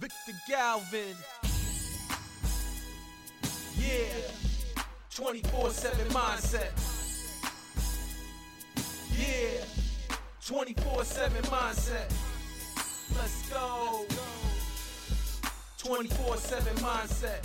Victor 0.00 0.32
Galvan. 0.48 1.14
Yeah. 3.76 4.06
24 5.14 5.70
7 5.72 6.06
mindset. 6.06 6.70
Yeah. 9.18 9.62
24 10.46 11.04
7 11.04 11.42
mindset. 11.42 12.10
Let's 13.14 13.50
go. 13.50 14.06
24 15.76 16.36
7 16.38 16.74
mindset. 16.76 17.44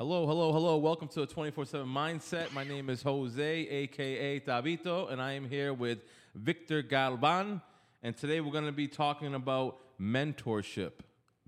Hello, 0.00 0.26
hello, 0.26 0.52
hello. 0.52 0.78
Welcome 0.78 1.06
to 1.08 1.22
a 1.22 1.26
24 1.28 1.64
7 1.64 1.86
Mindset. 1.86 2.52
My 2.52 2.64
name 2.64 2.90
is 2.90 3.02
Jose, 3.02 3.40
aka 3.40 4.40
Tabito, 4.40 5.12
and 5.12 5.22
I 5.22 5.34
am 5.34 5.48
here 5.48 5.72
with 5.72 6.00
Victor 6.34 6.82
Galvan. 6.82 7.62
And 8.02 8.16
today 8.16 8.40
we're 8.40 8.52
going 8.52 8.66
to 8.66 8.72
be 8.72 8.88
talking 8.88 9.34
about 9.34 9.78
mentorship. 10.00 10.92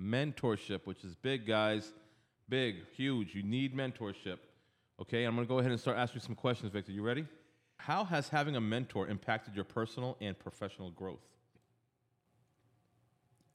Mentorship, 0.00 0.80
which 0.84 1.04
is 1.04 1.14
big, 1.14 1.46
guys. 1.46 1.92
Big, 2.48 2.76
huge. 2.96 3.34
You 3.34 3.42
need 3.42 3.76
mentorship. 3.76 4.38
Okay, 5.00 5.24
I'm 5.24 5.34
going 5.34 5.46
to 5.46 5.48
go 5.48 5.58
ahead 5.58 5.70
and 5.70 5.80
start 5.80 5.96
asking 5.96 6.22
some 6.22 6.34
questions, 6.34 6.72
Victor. 6.72 6.92
You 6.92 7.02
ready? 7.02 7.26
How 7.76 8.04
has 8.04 8.28
having 8.28 8.56
a 8.56 8.60
mentor 8.60 9.08
impacted 9.08 9.54
your 9.54 9.64
personal 9.64 10.16
and 10.20 10.38
professional 10.38 10.90
growth? 10.90 11.24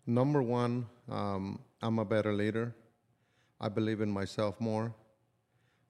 Number 0.05 0.41
one, 0.41 0.85
um, 1.09 1.59
I'm 1.81 1.99
a 1.99 2.05
better 2.05 2.33
leader. 2.33 2.73
I 3.59 3.69
believe 3.69 4.01
in 4.01 4.09
myself 4.09 4.59
more. 4.59 4.93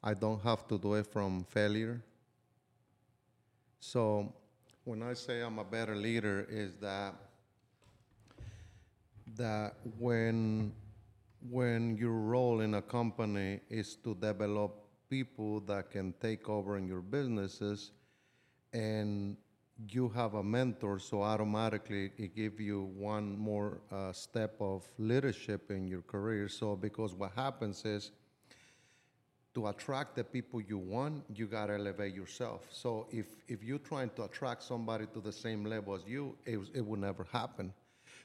I 0.04 0.14
don't 0.14 0.42
have 0.44 0.68
to 0.68 0.78
do 0.78 0.96
it 0.96 1.08
from 1.08 1.44
failure. 1.46 2.02
So 3.80 4.34
when 4.86 5.02
I 5.02 5.14
say 5.14 5.42
I'm 5.42 5.60
a 5.60 5.64
better 5.64 5.96
leader 5.96 6.46
is 6.50 6.74
that 6.82 7.16
that 9.38 9.76
when 9.98 10.74
when 11.50 11.98
your 11.98 12.14
role 12.14 12.62
in 12.62 12.74
a 12.76 12.82
company 12.82 13.62
is 13.70 13.96
to 14.04 14.16
develop 14.16 14.86
people 15.10 15.62
that 15.62 15.92
can 15.92 16.14
take 16.22 16.50
over 16.50 16.78
in 16.78 16.88
your 16.88 17.02
businesses 17.02 17.92
and 18.74 19.38
you 19.90 20.10
have 20.10 20.36
a 20.36 20.44
mentor 20.44 21.00
so 21.00 21.22
automatically 21.22 22.12
it 22.18 22.36
gives 22.36 22.60
you 22.60 22.84
one 22.96 23.38
more 23.38 23.82
uh, 23.92 24.12
step 24.12 24.56
of 24.60 24.84
leadership 24.98 25.72
in 25.72 25.88
your 25.88 26.02
career. 26.02 26.48
So 26.48 26.76
because 26.76 27.14
what 27.14 27.32
happens 27.36 27.84
is 27.86 28.12
to 29.54 29.68
attract 29.68 30.16
the 30.16 30.24
people 30.24 30.60
you 30.62 30.78
want 30.78 31.24
you 31.36 31.46
got 31.46 31.68
to 31.68 31.74
elevate 31.74 32.14
yourself. 32.14 32.62
So 32.72 33.08
if 33.12 33.28
if 33.48 33.64
you're 33.64 33.80
trying 33.80 34.10
to 34.16 34.24
attract 34.24 34.64
somebody 34.64 35.06
to 35.14 35.20
the 35.20 35.32
same 35.32 35.64
level 35.66 35.94
as 35.94 36.02
you 36.08 36.36
it, 36.46 36.60
it 36.74 36.86
will 36.86 37.00
never 37.00 37.26
happen. 37.32 37.74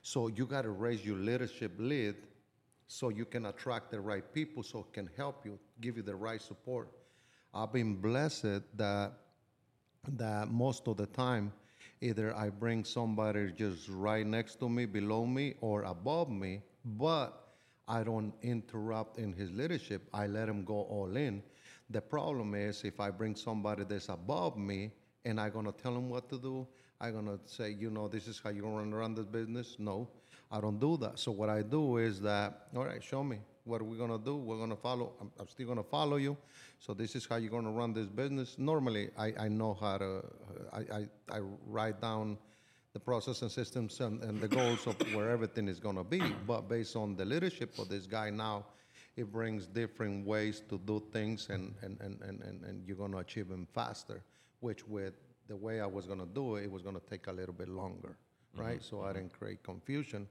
So 0.03 0.29
you 0.29 0.47
got 0.47 0.63
to 0.63 0.71
raise 0.71 1.05
your 1.05 1.17
leadership 1.17 1.73
lead 1.79 2.15
so 2.87 3.11
you 3.11 3.25
can 3.25 3.47
attract 3.47 3.91
the 3.91 4.01
right 4.01 4.25
people 4.33 4.63
so 4.63 4.87
can 4.93 5.11
help 5.17 5.45
you 5.45 5.59
give 5.81 5.97
you 5.97 6.03
the 6.03 6.15
right 6.15 6.41
support. 6.41 6.89
I've 7.53 7.73
been 7.73 7.97
blessed 7.97 8.63
that 8.77 9.13
that 10.17 10.51
most 10.51 10.89
of 10.89 10.97
the 10.97 11.07
time 11.07 11.53
either 12.01 12.35
I 12.35 12.49
bring 12.49 12.85
somebody 12.85 13.53
just 13.53 13.89
right 13.89 14.27
next 14.27 14.61
to 14.61 14.69
me, 14.69 14.87
below 14.87 15.27
me, 15.27 15.55
or 15.61 15.83
above 15.83 16.31
me, 16.31 16.63
but 16.85 17.48
I 17.89 18.05
don't 18.05 18.35
interrupt 18.43 19.19
in 19.19 19.33
his 19.33 19.51
leadership. 19.51 20.03
I 20.13 20.27
let 20.27 20.49
him 20.49 20.65
go 20.65 20.83
all 20.83 21.17
in. 21.17 21.43
The 21.91 22.03
problem 22.03 22.55
is 22.55 22.85
if 22.85 23.01
I 23.01 23.11
bring 23.11 23.35
somebody 23.35 23.85
that's 23.85 24.11
above 24.11 24.59
me 24.59 24.93
and 25.25 25.41
I'm 25.41 25.51
gonna 25.53 25.73
tell 25.73 25.97
him 25.97 26.11
what 26.11 26.29
to 26.29 26.39
do, 26.39 26.67
I'm 27.01 27.15
gonna 27.15 27.39
say, 27.47 27.71
you 27.71 27.91
know, 27.91 28.07
this 28.07 28.29
is 28.29 28.41
how 28.43 28.51
gonna 28.51 28.95
run 28.95 29.15
this 29.15 29.25
business. 29.25 29.77
No, 29.79 30.09
I 30.53 30.61
don't 30.61 30.79
do 30.79 30.99
that. 30.99 31.19
So 31.19 31.33
what 31.33 31.49
I 31.49 31.63
do 31.63 31.97
is 31.97 32.21
that, 32.21 32.69
all 32.77 32.85
right, 32.85 33.03
show 33.03 33.25
me 33.25 33.39
what 33.69 33.83
we're 33.83 33.89
we 33.89 33.99
gonna 33.99 34.19
do? 34.19 34.37
We're 34.37 34.59
gonna 34.59 34.77
follow. 34.77 35.13
I'm, 35.21 35.31
I'm 35.39 35.49
still 35.49 35.69
gonna 35.69 35.83
follow 35.83 36.17
you. 36.17 36.37
So 36.81 36.95
this 36.95 37.15
is 37.15 37.27
how 37.27 37.37
you're 37.37 37.51
gonna 37.51 37.71
run 37.71 37.93
this 37.93 38.09
business. 38.09 38.57
Normally, 38.59 39.11
I, 39.17 39.35
I 39.39 39.49
know 39.49 39.75
how 39.75 39.99
to. 39.99 40.25
I, 40.73 40.79
I, 40.79 41.09
I 41.31 41.41
write 41.67 42.01
down 42.01 42.39
the 42.93 43.01
process 43.01 43.43
and 43.43 43.51
systems 43.51 44.01
and, 44.01 44.23
and 44.23 44.41
the 44.41 44.49
goals 44.49 44.87
of 44.87 44.97
where 45.15 45.31
everything 45.31 45.69
is 45.69 45.79
gonna 45.79 46.05
be. 46.05 46.23
But 46.47 46.69
based 46.69 46.97
on 46.97 47.17
the 47.17 47.25
leadership 47.25 47.79
of 47.79 47.89
this 47.89 48.07
guy 48.07 48.31
now, 48.31 48.67
it 49.17 49.31
brings 49.33 49.67
different 49.67 50.27
ways 50.27 50.63
to 50.69 50.79
do 50.79 51.03
things, 51.13 51.49
and 51.51 51.75
and 51.83 51.99
and 52.01 52.21
and, 52.23 52.41
and, 52.43 52.65
and 52.65 52.87
you're 52.87 52.97
gonna 52.97 53.19
achieve 53.19 53.49
them 53.49 53.67
faster. 53.73 54.23
Which 54.61 54.87
with 54.89 55.15
the 55.49 55.57
way 55.57 55.81
I 55.81 55.87
was 55.87 56.07
gonna 56.07 56.27
do 56.27 56.57
it, 56.57 56.65
it 56.65 56.71
was 56.71 56.83
gonna 56.83 57.01
take 57.11 57.27
a 57.27 57.33
little 57.33 57.55
bit 57.55 57.69
longer, 57.69 58.17
right? 58.57 58.83
So 58.83 59.03
I 59.03 59.13
didn't 59.13 59.33
create 59.33 59.63
confusion. 59.63 60.29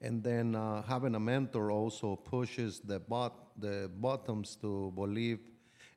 And 0.00 0.22
then 0.22 0.56
uh, 0.56 0.82
having 0.82 1.14
a 1.14 1.20
mentor 1.20 1.70
also 1.70 2.16
pushes 2.16 2.80
the 2.80 2.98
bot 2.98 3.34
the 3.60 3.90
bottoms 4.00 4.56
to 4.56 4.92
believe 4.96 5.38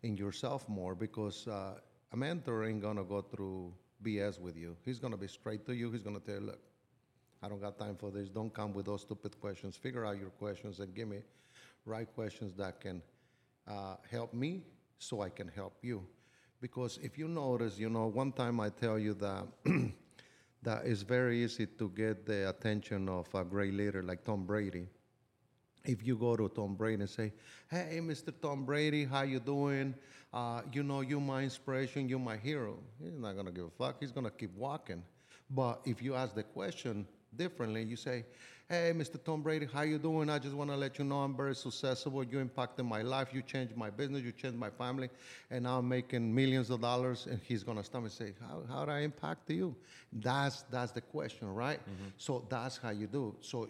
in 0.03 0.15
yourself 0.17 0.69
more 0.69 0.93
because 0.93 1.47
uh, 1.47 1.79
a 2.11 2.17
mentor 2.17 2.65
ain't 2.65 2.81
gonna 2.81 3.03
go 3.03 3.21
through 3.21 3.73
BS 4.03 4.39
with 4.39 4.56
you. 4.57 4.75
He's 4.83 5.00
gonna 5.00 5.17
be 5.17 5.28
straight 5.28 5.66
to 5.66 5.73
you. 5.73 5.91
He's 5.91 6.01
gonna 6.01 6.19
tell 6.19 6.35
you, 6.35 6.41
look, 6.41 6.59
I 7.41 7.50
don't 7.50 7.61
got 7.61 7.78
time 7.78 7.95
for 7.95 8.11
this. 8.11 8.29
Don't 8.29 8.53
come 8.53 8.73
with 8.73 8.85
those 8.85 9.01
stupid 9.01 9.39
questions. 9.39 9.75
Figure 9.75 10.06
out 10.06 10.19
your 10.19 10.29
questions 10.29 10.79
and 10.79 10.94
give 10.94 11.07
me 11.07 11.19
right 11.85 12.11
questions 12.13 12.53
that 12.55 12.81
can 12.81 13.01
uh, 13.67 13.95
help 14.09 14.34
me 14.34 14.63
so 14.97 15.22
I 15.22 15.29
can 15.29 15.47
help 15.47 15.78
you. 15.81 16.05
Because 16.61 16.97
if 17.03 17.17
you 17.17 17.28
notice, 17.28 17.78
you 17.78 17.89
know, 17.89 18.07
one 18.07 18.31
time 18.31 18.59
I 18.59 18.69
tell 18.69 18.97
you 18.97 19.13
that 19.16 19.45
that 20.63 20.85
it's 20.85 21.03
very 21.03 21.44
easy 21.44 21.67
to 21.67 21.89
get 21.89 22.25
the 22.25 22.50
attention 22.50 23.07
of 23.07 23.28
a 23.35 23.44
great 23.44 23.73
leader 23.73 24.01
like 24.01 24.23
Tom 24.23 24.45
Brady. 24.45 24.88
If 25.85 26.06
you 26.06 26.16
go 26.16 26.35
to 26.35 26.50
Tom 26.50 26.75
Brady 26.75 27.01
and 27.01 27.09
say, 27.09 27.31
"Hey, 27.69 28.00
Mr. 28.01 28.34
Tom 28.41 28.66
Brady, 28.66 29.06
how 29.06 29.22
you 29.22 29.40
doing? 29.40 29.96
Uh, 30.34 30.62
you 30.73 30.84
know, 30.84 31.01
you're 31.01 31.22
my 31.22 31.44
inspiration, 31.44 32.09
you're 32.09 32.19
my 32.19 32.38
hero," 32.38 32.78
he's 33.01 33.13
not 33.13 33.35
gonna 33.35 33.51
give 33.51 33.66
a 33.66 33.69
fuck. 33.69 33.97
He's 34.00 34.12
gonna 34.12 34.31
keep 34.31 34.53
walking. 34.56 35.03
But 35.50 35.81
if 35.85 36.01
you 36.01 36.16
ask 36.16 36.34
the 36.34 36.44
question 36.44 37.07
differently, 37.35 37.84
you 37.84 37.96
say, 37.96 38.25
"Hey, 38.68 38.94
Mr. 38.96 39.23
Tom 39.23 39.44
Brady, 39.44 39.68
how 39.68 39.84
you 39.84 40.00
doing? 40.00 40.29
I 40.29 40.40
just 40.40 40.56
want 40.56 40.72
to 40.72 40.75
let 40.75 40.97
you 40.97 41.06
know 41.06 41.19
I'm 41.19 41.35
very 41.38 41.56
successful. 41.56 42.23
You 42.23 42.40
impacted 42.40 42.85
my 42.85 43.03
life. 43.03 43.34
You 43.34 43.44
changed 43.44 43.75
my 43.78 43.91
business. 43.91 44.23
You 44.23 44.31
changed 44.31 44.57
my 44.57 44.72
family, 44.72 45.09
and 45.52 45.63
now 45.66 45.78
I'm 45.79 45.88
making 45.88 46.34
millions 46.34 46.69
of 46.72 46.81
dollars." 46.81 47.28
And 47.28 47.40
he's 47.44 47.63
gonna 47.63 47.84
stop 47.84 48.02
and 48.02 48.12
say, 48.12 48.34
"How 48.41 48.63
how 48.67 48.85
did 48.85 48.91
I 48.91 49.00
impact 49.02 49.50
you?" 49.52 49.75
That's 50.12 50.63
that's 50.63 50.91
the 50.91 51.02
question, 51.02 51.53
right? 51.53 51.79
So 52.17 52.46
that's 52.50 52.78
how 52.78 52.90
you 52.90 53.07
do. 53.07 53.35
So 53.41 53.69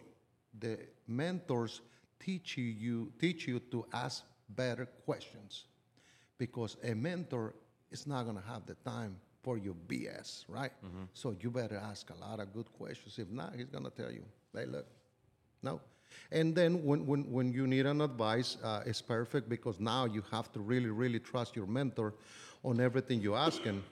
the 0.57 0.79
mentors 1.07 1.81
teach 2.19 2.57
you, 2.57 3.11
teach 3.19 3.47
you 3.47 3.59
to 3.71 3.85
ask 3.93 4.23
better 4.49 4.85
questions 5.05 5.65
because 6.37 6.77
a 6.83 6.93
mentor 6.93 7.53
is 7.91 8.07
not 8.07 8.23
going 8.23 8.35
to 8.35 8.43
have 8.43 8.65
the 8.65 8.75
time 8.75 9.15
for 9.43 9.57
your 9.57 9.75
BS, 9.87 10.45
right? 10.47 10.71
So 11.13 11.35
you 11.39 11.51
better 11.51 11.77
ask 11.77 12.09
a 12.09 12.15
lot 12.15 12.39
of 12.39 12.51
good 12.53 12.71
questions. 12.73 13.19
If 13.19 13.29
not, 13.29 13.53
he's 13.55 13.67
going 13.67 13.83
to 13.83 13.91
tell 13.91 14.11
you, 14.11 14.23
hey, 14.53 14.65
look, 14.65 14.87
no. 15.61 15.81
And 16.31 16.55
then 16.55 16.83
when, 16.83 17.05
when, 17.05 17.31
when 17.31 17.53
you 17.53 17.67
need 17.67 17.85
an 17.85 18.01
advice, 18.01 18.57
uh, 18.63 18.81
it's 18.85 19.01
perfect 19.01 19.47
because 19.47 19.79
now 19.79 20.05
you 20.05 20.23
have 20.31 20.51
to 20.53 20.59
really, 20.59 20.89
really 20.89 21.19
trust 21.19 21.55
your 21.55 21.67
mentor 21.67 22.15
on 22.63 22.79
everything 22.79 23.21
you 23.21 23.35
ask 23.35 23.61
him 23.61 23.83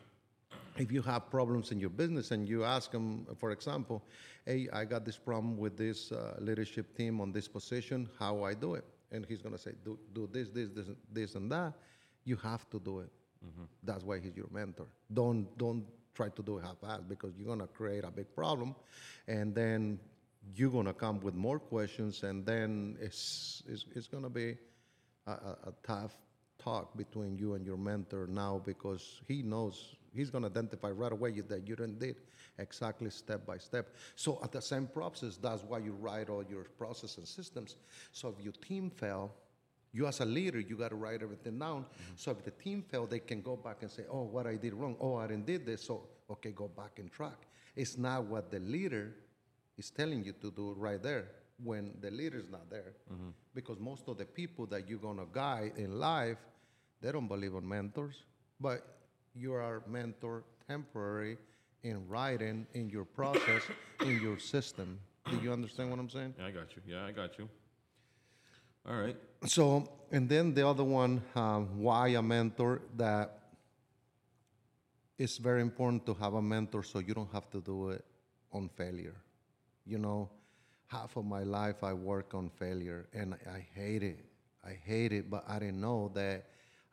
if 0.77 0.91
you 0.91 1.01
have 1.03 1.29
problems 1.29 1.71
in 1.71 1.79
your 1.79 1.89
business 1.89 2.31
and 2.31 2.47
you 2.47 2.63
ask 2.63 2.91
them, 2.91 3.27
for 3.37 3.51
example, 3.51 4.03
hey, 4.45 4.67
I 4.73 4.85
got 4.85 5.05
this 5.05 5.17
problem 5.17 5.57
with 5.57 5.77
this 5.77 6.11
uh, 6.11 6.35
leadership 6.39 6.97
team 6.97 7.21
on 7.21 7.31
this 7.31 7.47
position, 7.47 8.09
how 8.19 8.43
I 8.43 8.53
do 8.53 8.75
it? 8.75 8.85
And 9.11 9.25
he's 9.25 9.41
going 9.41 9.55
to 9.55 9.61
say, 9.61 9.73
do, 9.85 9.99
do 10.13 10.27
this, 10.31 10.49
this, 10.49 10.69
this, 10.69 10.87
this, 11.11 11.35
and 11.35 11.51
that. 11.51 11.73
You 12.25 12.37
have 12.37 12.67
to 12.71 12.79
do 12.79 12.99
it. 12.99 13.09
That's 13.83 14.03
why 14.03 14.19
he's 14.19 14.35
your 14.35 14.47
mentor. 14.51 14.87
Don't, 15.13 15.55
don't 15.57 15.85
try 16.15 16.29
to 16.29 16.41
do 16.41 16.57
it 16.57 16.63
half-assed 16.63 17.07
because 17.07 17.33
you're 17.37 17.47
going 17.47 17.59
to 17.59 17.67
create 17.67 18.03
a 18.03 18.11
big 18.11 18.33
problem. 18.35 18.75
And 19.27 19.53
then 19.53 19.99
you're 20.55 20.71
going 20.71 20.85
to 20.85 20.93
come 20.93 21.19
with 21.19 21.35
more 21.35 21.59
questions, 21.59 22.23
and 22.23 22.45
then 22.45 22.97
it's, 22.99 23.63
it's, 23.67 23.85
it's 23.95 24.07
going 24.07 24.23
to 24.23 24.29
be 24.29 24.57
a, 25.27 25.31
a, 25.31 25.57
a 25.67 25.73
tough 25.85 26.15
talk 26.59 26.95
between 26.97 27.37
you 27.37 27.53
and 27.53 27.65
your 27.65 27.77
mentor 27.77 28.27
now 28.27 28.61
because 28.65 29.21
he 29.27 29.41
knows 29.41 29.95
he's 30.13 30.29
going 30.29 30.43
to 30.43 30.49
identify 30.49 30.89
right 30.89 31.11
away 31.11 31.31
that 31.39 31.67
you 31.67 31.75
didn't 31.75 31.99
did 31.99 32.15
exactly 32.57 33.09
step 33.09 33.45
by 33.45 33.57
step. 33.57 33.95
So 34.15 34.39
at 34.43 34.51
the 34.51 34.61
same 34.61 34.87
process 34.87 35.37
that's 35.37 35.63
why 35.63 35.79
you 35.79 35.93
write 35.93 36.29
all 36.29 36.43
your 36.43 36.63
process 36.77 37.17
and 37.17 37.27
systems. 37.27 37.75
So 38.11 38.29
if 38.37 38.43
your 38.43 38.53
team 38.53 38.89
fail 38.89 39.33
you 39.91 40.07
as 40.07 40.19
a 40.21 40.25
leader 40.25 40.59
you 40.59 40.75
got 40.75 40.89
to 40.89 40.95
write 40.95 41.21
everything 41.21 41.59
down. 41.59 41.81
Mm-hmm. 41.81 42.13
So 42.15 42.31
if 42.31 42.43
the 42.43 42.51
team 42.51 42.83
fail 42.89 43.05
they 43.05 43.19
can 43.19 43.41
go 43.41 43.55
back 43.55 43.77
and 43.81 43.91
say 43.91 44.03
oh 44.09 44.23
what 44.23 44.47
i 44.47 44.55
did 44.55 44.73
wrong? 44.73 44.95
Oh 44.99 45.15
i 45.15 45.27
didn't 45.27 45.45
did 45.45 45.65
this. 45.65 45.83
So 45.83 46.07
okay 46.29 46.51
go 46.51 46.67
back 46.67 46.99
and 46.99 47.11
track. 47.11 47.47
It's 47.75 47.97
not 47.97 48.25
what 48.25 48.51
the 48.51 48.59
leader 48.59 49.15
is 49.77 49.89
telling 49.89 50.23
you 50.23 50.33
to 50.33 50.51
do 50.51 50.73
right 50.77 51.01
there 51.01 51.29
when 51.63 51.91
the 52.01 52.11
leader's 52.11 52.49
not 52.49 52.69
there. 52.69 52.93
Mm-hmm. 53.11 53.29
Because 53.53 53.79
most 53.79 54.07
of 54.07 54.17
the 54.17 54.25
people 54.25 54.65
that 54.67 54.87
you're 54.87 54.99
gonna 54.99 55.25
guide 55.31 55.73
in 55.77 55.99
life, 55.99 56.37
they 57.01 57.11
don't 57.11 57.27
believe 57.27 57.55
on 57.55 57.67
mentors, 57.67 58.15
but 58.59 58.85
you 59.35 59.53
are 59.53 59.83
mentor 59.87 60.43
temporary 60.67 61.37
in 61.83 62.07
writing, 62.07 62.65
in 62.73 62.89
your 62.89 63.05
process, 63.05 63.63
in 64.01 64.21
your 64.21 64.39
system. 64.39 64.99
Do 65.29 65.37
you 65.37 65.51
understand 65.51 65.89
what 65.89 65.99
I'm 65.99 66.09
saying? 66.09 66.35
Yeah, 66.37 66.47
I 66.47 66.51
got 66.51 66.75
you. 66.75 66.81
Yeah, 66.85 67.05
I 67.05 67.11
got 67.11 67.37
you. 67.37 67.49
All 68.87 68.95
right. 68.95 69.15
So, 69.45 69.87
and 70.11 70.27
then 70.27 70.53
the 70.53 70.67
other 70.67 70.83
one, 70.83 71.21
um, 71.35 71.79
why 71.79 72.09
a 72.09 72.21
mentor? 72.21 72.81
That 72.97 73.39
it's 75.17 75.37
very 75.37 75.61
important 75.61 76.05
to 76.07 76.13
have 76.15 76.33
a 76.33 76.41
mentor 76.41 76.83
so 76.83 76.99
you 76.99 77.13
don't 77.13 77.31
have 77.31 77.49
to 77.51 77.61
do 77.61 77.89
it 77.89 78.03
on 78.51 78.69
failure. 78.69 79.15
You 79.85 79.99
know, 79.99 80.29
half 80.87 81.15
of 81.15 81.25
my 81.25 81.43
life 81.43 81.83
I 81.83 81.93
work 81.93 82.33
on 82.33 82.49
failure 82.49 83.07
and 83.13 83.35
I 83.47 83.65
hate 83.73 84.03
it. 84.03 84.25
I 84.65 84.77
hate 84.85 85.11
it, 85.11 85.29
but 85.29 85.43
I 85.47 85.59
didn't 85.59 85.81
know 85.81 86.11
that 86.13 86.45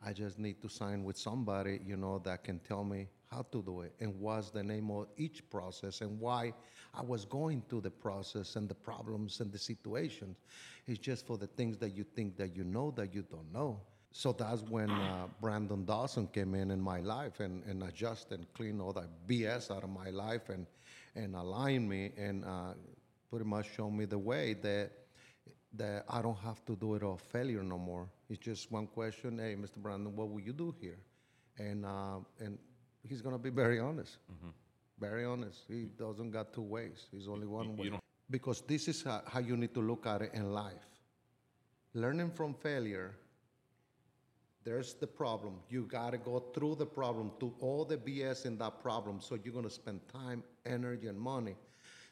I 0.03 0.13
just 0.13 0.39
need 0.39 0.61
to 0.61 0.69
sign 0.69 1.03
with 1.03 1.17
somebody, 1.17 1.79
you 1.85 1.95
know, 1.95 2.19
that 2.19 2.43
can 2.43 2.59
tell 2.59 2.83
me 2.83 3.07
how 3.29 3.45
to 3.51 3.61
do 3.61 3.81
it 3.81 3.93
and 3.99 4.19
what's 4.19 4.49
the 4.49 4.63
name 4.63 4.89
of 4.91 5.07
each 5.15 5.47
process 5.49 6.01
and 6.01 6.19
why 6.19 6.53
I 6.93 7.01
was 7.01 7.23
going 7.23 7.63
through 7.69 7.81
the 7.81 7.91
process 7.91 8.55
and 8.55 8.67
the 8.67 8.75
problems 8.75 9.39
and 9.39 9.51
the 9.51 9.59
situations. 9.59 10.37
It's 10.87 10.99
just 10.99 11.25
for 11.25 11.37
the 11.37 11.47
things 11.47 11.77
that 11.77 11.95
you 11.95 12.03
think 12.03 12.35
that 12.37 12.55
you 12.55 12.63
know 12.63 12.91
that 12.97 13.13
you 13.13 13.21
don't 13.21 13.51
know. 13.53 13.79
So 14.11 14.33
that's 14.33 14.61
when 14.63 14.89
uh, 14.89 15.27
Brandon 15.39 15.85
Dawson 15.85 16.27
came 16.27 16.53
in 16.55 16.71
in 16.71 16.81
my 16.81 16.99
life 16.99 17.39
and, 17.39 17.63
and 17.63 17.83
adjust 17.83 18.31
and 18.31 18.45
clean 18.53 18.81
all 18.81 18.91
that 18.93 19.07
BS 19.27 19.73
out 19.73 19.83
of 19.83 19.89
my 19.89 20.09
life 20.09 20.49
and, 20.49 20.65
and 21.15 21.33
align 21.35 21.87
me 21.87 22.11
and 22.17 22.43
uh, 22.43 22.73
pretty 23.29 23.45
much 23.45 23.67
show 23.73 23.89
me 23.89 24.03
the 24.03 24.19
way 24.19 24.53
that 24.55 24.91
that 25.73 26.03
I 26.09 26.21
don't 26.21 26.37
have 26.39 26.65
to 26.65 26.75
do 26.75 26.95
it 26.95 27.03
all 27.03 27.17
failure 27.17 27.63
no 27.63 27.77
more. 27.77 28.09
It's 28.31 28.39
just 28.39 28.71
one 28.71 28.87
question. 28.87 29.39
Hey, 29.39 29.57
Mr. 29.59 29.75
Brandon, 29.75 30.15
what 30.15 30.29
will 30.29 30.39
you 30.39 30.53
do 30.53 30.73
here? 30.79 30.97
And 31.57 31.85
uh, 31.85 32.19
and 32.39 32.57
he's 33.03 33.21
gonna 33.21 33.37
be 33.37 33.49
very 33.49 33.77
honest. 33.77 34.19
Very 34.97 35.25
honest. 35.25 35.65
He 35.67 35.89
doesn't 35.99 36.31
got 36.31 36.53
two 36.53 36.61
ways. 36.61 37.07
He's 37.11 37.27
only 37.27 37.45
one 37.45 37.75
way. 37.75 37.89
don't- 37.89 37.99
Because 38.29 38.61
this 38.61 38.87
is 38.87 39.03
how, 39.03 39.21
how 39.27 39.39
you 39.41 39.57
need 39.57 39.73
to 39.73 39.81
look 39.81 40.05
at 40.07 40.21
it 40.21 40.31
in 40.33 40.53
life. 40.53 40.87
Learning 41.93 42.31
from 42.31 42.53
failure. 42.53 43.11
There's 44.63 44.93
the 44.93 45.07
problem. 45.07 45.55
You 45.69 45.85
gotta 45.91 46.17
go 46.17 46.39
through 46.53 46.75
the 46.75 46.85
problem, 46.85 47.31
to 47.41 47.53
all 47.59 47.83
the 47.83 47.97
BS 47.97 48.45
in 48.45 48.57
that 48.59 48.79
problem. 48.81 49.19
So 49.19 49.37
you're 49.43 49.53
gonna 49.53 49.69
spend 49.69 49.99
time, 50.07 50.41
energy, 50.65 51.07
and 51.07 51.19
money. 51.19 51.55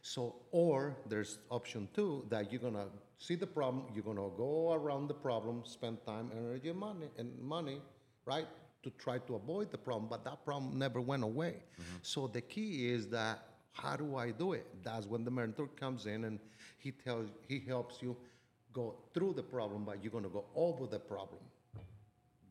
So, 0.01 0.35
or 0.51 0.95
there's 1.07 1.39
option 1.49 1.87
two 1.93 2.25
that 2.29 2.51
you're 2.51 2.61
gonna 2.61 2.87
see 3.17 3.35
the 3.35 3.47
problem, 3.47 3.85
you're 3.93 4.03
gonna 4.03 4.29
go 4.37 4.73
around 4.73 5.07
the 5.07 5.13
problem, 5.13 5.63
spend 5.65 5.97
time, 6.05 6.31
energy, 6.35 6.69
and 6.69 6.79
money, 6.79 7.07
and 7.17 7.37
money, 7.39 7.81
right, 8.25 8.47
to 8.83 8.89
try 8.91 9.17
to 9.19 9.35
avoid 9.35 9.71
the 9.71 9.77
problem. 9.77 10.07
But 10.09 10.23
that 10.23 10.45
problem 10.45 10.79
never 10.79 11.01
went 11.01 11.23
away. 11.23 11.63
Mm-hmm. 11.73 11.97
So 12.01 12.27
the 12.27 12.41
key 12.41 12.89
is 12.89 13.07
that 13.09 13.43
how 13.73 13.95
do 13.95 14.15
I 14.15 14.31
do 14.31 14.53
it? 14.53 14.65
That's 14.83 15.05
when 15.05 15.23
the 15.23 15.31
mentor 15.31 15.67
comes 15.67 16.05
in 16.05 16.25
and 16.25 16.39
he 16.77 16.91
tells, 16.91 17.29
he 17.47 17.59
helps 17.59 18.01
you 18.01 18.15
go 18.73 18.95
through 19.13 19.33
the 19.33 19.43
problem, 19.43 19.83
but 19.83 20.01
you're 20.01 20.11
gonna 20.11 20.29
go 20.29 20.45
over 20.55 20.87
the 20.87 20.99
problem 20.99 21.41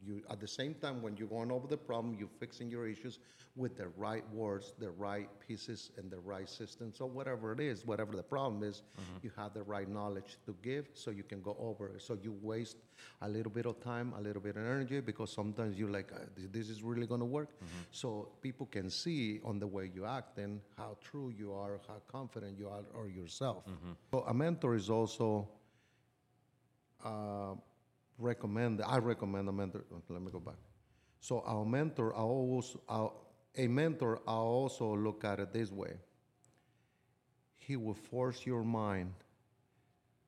you 0.05 0.23
at 0.31 0.41
the 0.41 0.47
same 0.49 0.75
time 0.75 1.03
when 1.03 1.17
you're 1.17 1.29
going 1.29 1.51
over 1.51 1.67
the 1.67 1.77
problem 1.77 2.17
you're 2.19 2.29
fixing 2.39 2.71
your 2.71 2.87
issues 2.87 3.19
with 3.57 3.77
the 3.77 3.89
right 3.97 4.25
words 4.33 4.73
the 4.79 4.91
right 4.91 5.29
pieces 5.47 5.91
and 5.99 6.11
the 6.11 6.19
right 6.21 6.49
systems 6.49 6.97
so 6.99 7.07
whatever 7.07 7.53
it 7.53 7.61
is 7.61 7.85
whatever 7.85 8.15
the 8.17 8.23
problem 8.23 8.63
is 8.63 8.83
you 9.23 9.31
have 9.37 9.53
the 9.55 9.63
right 9.63 9.89
knowledge 9.89 10.39
to 10.47 10.55
give 10.63 10.87
so 10.95 11.11
you 11.11 11.25
can 11.25 11.41
go 11.43 11.57
over 11.59 11.89
it. 11.89 12.03
So 12.03 12.17
you 12.23 12.33
waste 12.41 12.77
a 13.23 13.29
little 13.29 13.51
bit 13.51 13.67
of 13.67 13.81
time 13.83 14.13
a 14.17 14.21
little 14.21 14.41
bit 14.43 14.57
of 14.57 14.63
energy 14.65 15.01
because 15.01 15.33
sometimes 15.33 15.77
you're 15.79 15.91
like 15.91 16.13
uh, 16.13 16.19
this- 16.53 16.69
is 16.69 16.83
really 16.83 17.07
going 17.07 17.21
to 17.21 17.27
work 17.27 17.51
so 17.91 18.29
people 18.41 18.67
can 18.67 18.91
see 18.91 19.41
on 19.45 19.59
the 19.59 19.67
way 19.67 19.91
you 19.95 20.05
act 20.05 20.39
and 20.39 20.61
how 20.77 20.97
true 21.01 21.31
you 21.37 21.53
are 21.53 21.81
how 21.89 22.01
confident 22.07 22.57
you 22.59 22.69
are 22.69 22.85
or 22.95 23.09
yourself. 23.09 23.65
So 24.13 24.21
a 24.29 24.35
mentor 24.35 24.75
is 24.77 24.89
also 24.91 25.49
uh, 27.05 27.55
recommend, 28.19 28.83
I 28.85 28.99
recommend 28.99 29.49
a 29.49 29.53
mentor, 29.53 29.85
let 30.09 30.21
me 30.21 30.31
go 30.31 30.41
back. 30.41 30.57
So 31.21 31.43
our 31.47 31.65
mentor, 31.65 32.15
I 32.15 32.21
always, 32.21 32.77
our, 32.89 33.13
a 33.57 33.67
mentor, 33.67 34.21
I 34.27 34.33
also 34.33 34.97
look 34.97 35.25
at 35.25 35.41
it 35.41 35.53
this 35.53 35.71
way. 35.71 35.95
He 37.57 37.77
will 37.77 37.95
force 37.95 38.47
your 38.47 38.65
mind 38.65 39.13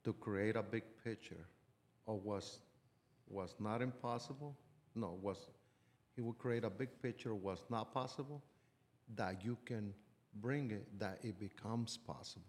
to 0.05 0.13
create 0.13 0.57
a 0.57 0.63
big 0.63 0.85
picture 1.05 1.47
of 2.07 2.25
what's, 2.25 2.61
was 3.29 3.55
not 3.61 3.83
impossible, 3.83 4.57
no, 4.95 5.19
was, 5.23 5.49
he 6.17 6.23
will 6.23 6.33
create 6.33 6.65
a 6.65 6.71
big 6.71 6.89
picture 7.03 7.35
what's 7.35 7.63
not 7.71 7.95
possible, 7.95 8.43
that 9.15 9.45
you 9.45 9.57
can 9.65 9.95
bring 10.41 10.71
it, 10.71 10.87
that 10.99 11.19
it 11.23 11.39
becomes 11.39 11.97
possible. 11.97 12.47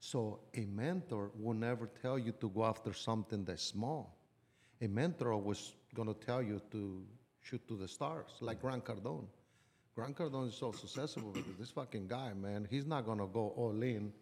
So 0.00 0.40
a 0.54 0.66
mentor 0.66 1.30
will 1.38 1.54
never 1.54 1.88
tell 2.02 2.18
you 2.18 2.32
to 2.40 2.48
go 2.48 2.64
after 2.64 2.92
something 2.92 3.44
that's 3.44 3.62
small. 3.62 4.16
A 4.80 4.88
mentor 4.88 5.36
was 5.36 5.74
going 5.94 6.08
to 6.08 6.14
tell 6.14 6.42
you 6.42 6.60
to 6.70 7.02
shoot 7.42 7.66
to 7.68 7.76
the 7.76 7.88
stars, 7.88 8.30
like 8.40 8.60
Grant 8.60 8.84
Cardone. 8.84 9.26
Grant 9.94 10.16
Cardone 10.16 10.48
is 10.48 10.54
so 10.54 10.72
successful 10.72 11.30
because 11.32 11.56
this 11.58 11.70
fucking 11.70 12.08
guy, 12.08 12.32
man, 12.34 12.66
he's 12.68 12.86
not 12.86 13.04
going 13.04 13.18
to 13.18 13.26
go 13.26 13.52
all 13.56 13.80
in 13.82 14.12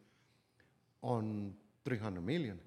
on 1.02 1.54
300 1.84 2.24
million. 2.24 2.58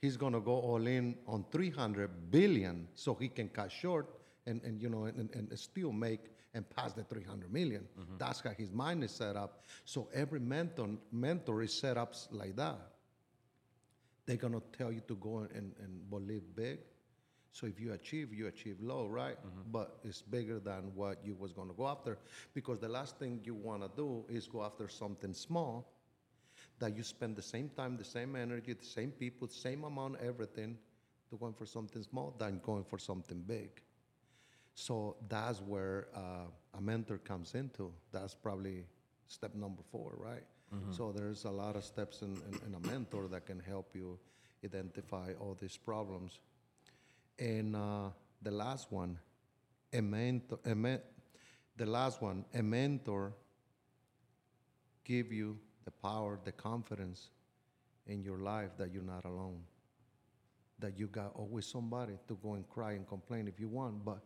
He's 0.00 0.16
going 0.16 0.34
to 0.34 0.40
go 0.40 0.52
all 0.52 0.86
in 0.86 1.16
on 1.26 1.44
300 1.50 2.30
billion 2.30 2.86
so 2.94 3.14
he 3.14 3.28
can 3.28 3.48
cut 3.48 3.72
short 3.72 4.08
and, 4.46 4.62
and 4.62 4.80
you 4.80 4.88
know, 4.88 5.04
and, 5.04 5.30
and 5.34 5.58
still 5.58 5.92
make 5.92 6.20
and 6.54 6.68
pass 6.70 6.92
the 6.92 7.02
300 7.02 7.52
million. 7.52 7.86
Mm-hmm. 7.98 8.18
That's 8.18 8.40
how 8.40 8.50
his 8.50 8.70
mind 8.70 9.02
is 9.02 9.10
set 9.10 9.34
up. 9.34 9.64
So 9.84 10.08
every 10.14 10.40
mentor, 10.40 10.90
mentor 11.10 11.62
is 11.62 11.72
set 11.72 11.96
up 11.96 12.14
like 12.30 12.54
that. 12.56 12.78
They're 14.26 14.36
going 14.36 14.52
to 14.54 14.62
tell 14.76 14.92
you 14.92 15.00
to 15.08 15.16
go 15.16 15.38
and, 15.38 15.72
and 15.82 16.08
believe 16.08 16.42
big. 16.54 16.78
So 17.54 17.68
if 17.68 17.78
you 17.78 17.92
achieve, 17.92 18.34
you 18.34 18.48
achieve 18.48 18.78
low, 18.80 19.06
right? 19.06 19.38
But 19.70 19.98
it's 20.02 20.22
bigger 20.22 20.58
than 20.58 20.90
what 20.96 21.18
you 21.24 21.34
was 21.38 21.52
going 21.52 21.68
to 21.68 21.74
go 21.74 21.86
after. 21.86 22.18
Because 22.52 22.80
the 22.80 22.88
last 22.88 23.16
thing 23.20 23.40
you 23.44 23.54
want 23.54 23.82
to 23.82 23.90
do 23.96 24.24
is 24.28 24.48
go 24.48 24.64
after 24.64 24.88
something 24.88 25.32
small 25.32 25.88
that 26.80 26.96
you 26.96 27.04
spend 27.04 27.36
the 27.36 27.42
same 27.42 27.68
time, 27.76 27.96
the 27.96 28.04
same 28.04 28.34
energy, 28.34 28.72
the 28.72 28.84
same 28.84 29.12
people, 29.12 29.46
same 29.46 29.84
amount, 29.84 30.16
everything, 30.20 30.76
to 31.30 31.36
going 31.36 31.54
for 31.54 31.64
something 31.64 32.02
small 32.02 32.34
than 32.38 32.60
going 32.64 32.82
for 32.82 32.98
something 32.98 33.40
big. 33.46 33.70
So 34.74 35.14
that's 35.28 35.60
where 35.60 36.08
uh, 36.16 36.48
a 36.76 36.80
mentor 36.80 37.18
comes 37.18 37.54
into. 37.54 37.92
That's 38.10 38.34
probably 38.34 38.84
step 39.28 39.54
number 39.54 39.82
four, 39.92 40.14
right? 40.18 40.42
So 40.90 41.12
there's 41.12 41.44
a 41.44 41.50
lot 41.50 41.76
of 41.76 41.84
steps 41.84 42.22
in, 42.22 42.32
in, 42.48 42.58
in 42.66 42.74
a 42.74 42.80
mentor 42.88 43.28
that 43.28 43.46
can 43.46 43.60
help 43.60 43.94
you 43.94 44.18
identify 44.64 45.32
all 45.38 45.56
these 45.60 45.76
problems. 45.76 46.40
And 47.38 47.74
uh, 47.74 48.10
the 48.42 48.50
last 48.50 48.92
one, 48.92 49.18
a 49.92 50.00
mentor, 50.00 50.58
a 50.64 50.74
men- 50.74 51.02
the 51.76 51.86
last 51.86 52.22
one, 52.22 52.44
a 52.54 52.62
mentor 52.62 53.32
give 55.04 55.32
you 55.32 55.58
the 55.84 55.90
power, 55.90 56.38
the 56.44 56.52
confidence 56.52 57.30
in 58.06 58.22
your 58.22 58.38
life 58.38 58.70
that 58.78 58.92
you're 58.92 59.02
not 59.02 59.24
alone. 59.24 59.60
That 60.78 60.98
you 60.98 61.06
got 61.06 61.32
always 61.34 61.66
somebody 61.66 62.14
to 62.28 62.38
go 62.42 62.54
and 62.54 62.68
cry 62.68 62.92
and 62.92 63.06
complain 63.06 63.48
if 63.48 63.58
you 63.58 63.68
want, 63.68 64.04
but 64.04 64.18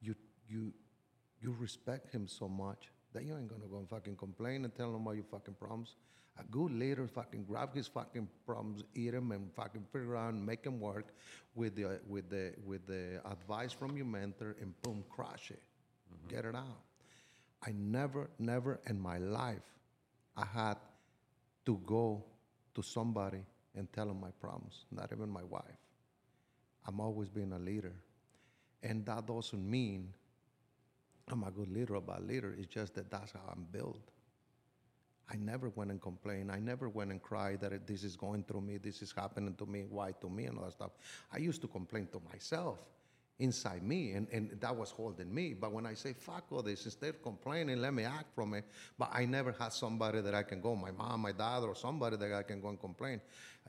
you 0.00 0.14
you 0.48 0.72
you 1.40 1.54
respect 1.58 2.12
him 2.12 2.26
so 2.26 2.48
much 2.48 2.90
that 3.12 3.24
you 3.24 3.36
ain't 3.36 3.48
gonna 3.48 3.66
go 3.70 3.78
and 3.78 3.88
fucking 3.88 4.16
complain 4.16 4.64
and 4.64 4.74
tell 4.74 4.88
him 4.88 5.02
about 5.02 5.14
your 5.14 5.24
fucking 5.24 5.54
problems. 5.54 5.96
A 6.38 6.44
good 6.44 6.72
leader 6.72 7.06
fucking 7.06 7.44
grab 7.44 7.74
his 7.74 7.86
fucking 7.86 8.26
problems, 8.46 8.82
eat 8.94 9.10
them, 9.10 9.32
and 9.32 9.52
fucking 9.54 9.84
figure 9.92 10.16
out 10.16 10.32
and 10.32 10.44
make 10.44 10.62
them 10.62 10.80
work 10.80 11.08
with 11.54 11.76
the 11.76 12.00
with 12.08 12.30
the 12.30 12.54
with 12.64 12.86
the 12.86 13.20
advice 13.30 13.72
from 13.72 13.96
your 13.96 14.06
mentor, 14.06 14.56
and 14.60 14.72
boom, 14.82 15.04
crush 15.10 15.50
it, 15.50 15.62
mm-hmm. 16.10 16.34
get 16.34 16.44
it 16.46 16.54
out. 16.54 16.80
I 17.64 17.72
never, 17.72 18.30
never 18.38 18.80
in 18.86 18.98
my 18.98 19.18
life, 19.18 19.62
I 20.36 20.46
had 20.46 20.78
to 21.66 21.78
go 21.86 22.24
to 22.74 22.82
somebody 22.82 23.44
and 23.74 23.92
tell 23.92 24.06
them 24.06 24.20
my 24.20 24.30
problems. 24.40 24.86
Not 24.90 25.10
even 25.12 25.28
my 25.28 25.44
wife. 25.44 25.62
I'm 26.86 26.98
always 26.98 27.28
being 27.28 27.52
a 27.52 27.58
leader, 27.58 27.94
and 28.82 29.04
that 29.06 29.26
doesn't 29.26 29.70
mean 29.70 30.14
I'm 31.28 31.44
a 31.44 31.50
good 31.50 31.68
leader 31.68 31.96
or 31.96 32.00
bad 32.00 32.26
leader. 32.26 32.54
It's 32.58 32.72
just 32.72 32.94
that 32.94 33.10
that's 33.10 33.32
how 33.32 33.52
I'm 33.52 33.66
built. 33.70 34.00
I 35.30 35.36
never 35.36 35.70
went 35.70 35.90
and 35.90 36.00
complained. 36.00 36.50
I 36.50 36.58
never 36.58 36.88
went 36.88 37.10
and 37.10 37.22
cried 37.22 37.60
that 37.60 37.86
this 37.86 38.04
is 38.04 38.16
going 38.16 38.44
through 38.44 38.62
me, 38.62 38.78
this 38.78 39.02
is 39.02 39.12
happening 39.12 39.54
to 39.54 39.66
me, 39.66 39.84
why 39.88 40.12
to 40.20 40.28
me, 40.28 40.44
and 40.44 40.58
all 40.58 40.64
that 40.64 40.72
stuff. 40.72 40.90
I 41.32 41.38
used 41.38 41.60
to 41.62 41.68
complain 41.68 42.08
to 42.12 42.20
myself 42.30 42.78
inside 43.38 43.82
me, 43.82 44.12
and, 44.12 44.28
and 44.30 44.56
that 44.60 44.74
was 44.74 44.90
holding 44.90 45.32
me. 45.34 45.54
But 45.54 45.72
when 45.72 45.86
I 45.86 45.94
say, 45.94 46.12
fuck 46.12 46.44
all 46.50 46.62
this, 46.62 46.84
instead 46.84 47.10
of 47.10 47.22
complaining, 47.22 47.80
let 47.80 47.94
me 47.94 48.04
act 48.04 48.34
from 48.34 48.54
it. 48.54 48.64
But 48.98 49.10
I 49.12 49.24
never 49.24 49.52
had 49.58 49.72
somebody 49.72 50.20
that 50.20 50.34
I 50.34 50.42
can 50.42 50.60
go, 50.60 50.76
my 50.76 50.90
mom, 50.90 51.20
my 51.20 51.32
dad, 51.32 51.60
or 51.60 51.74
somebody 51.74 52.16
that 52.16 52.32
I 52.32 52.42
can 52.42 52.60
go 52.60 52.68
and 52.68 52.78
complain. 52.78 53.20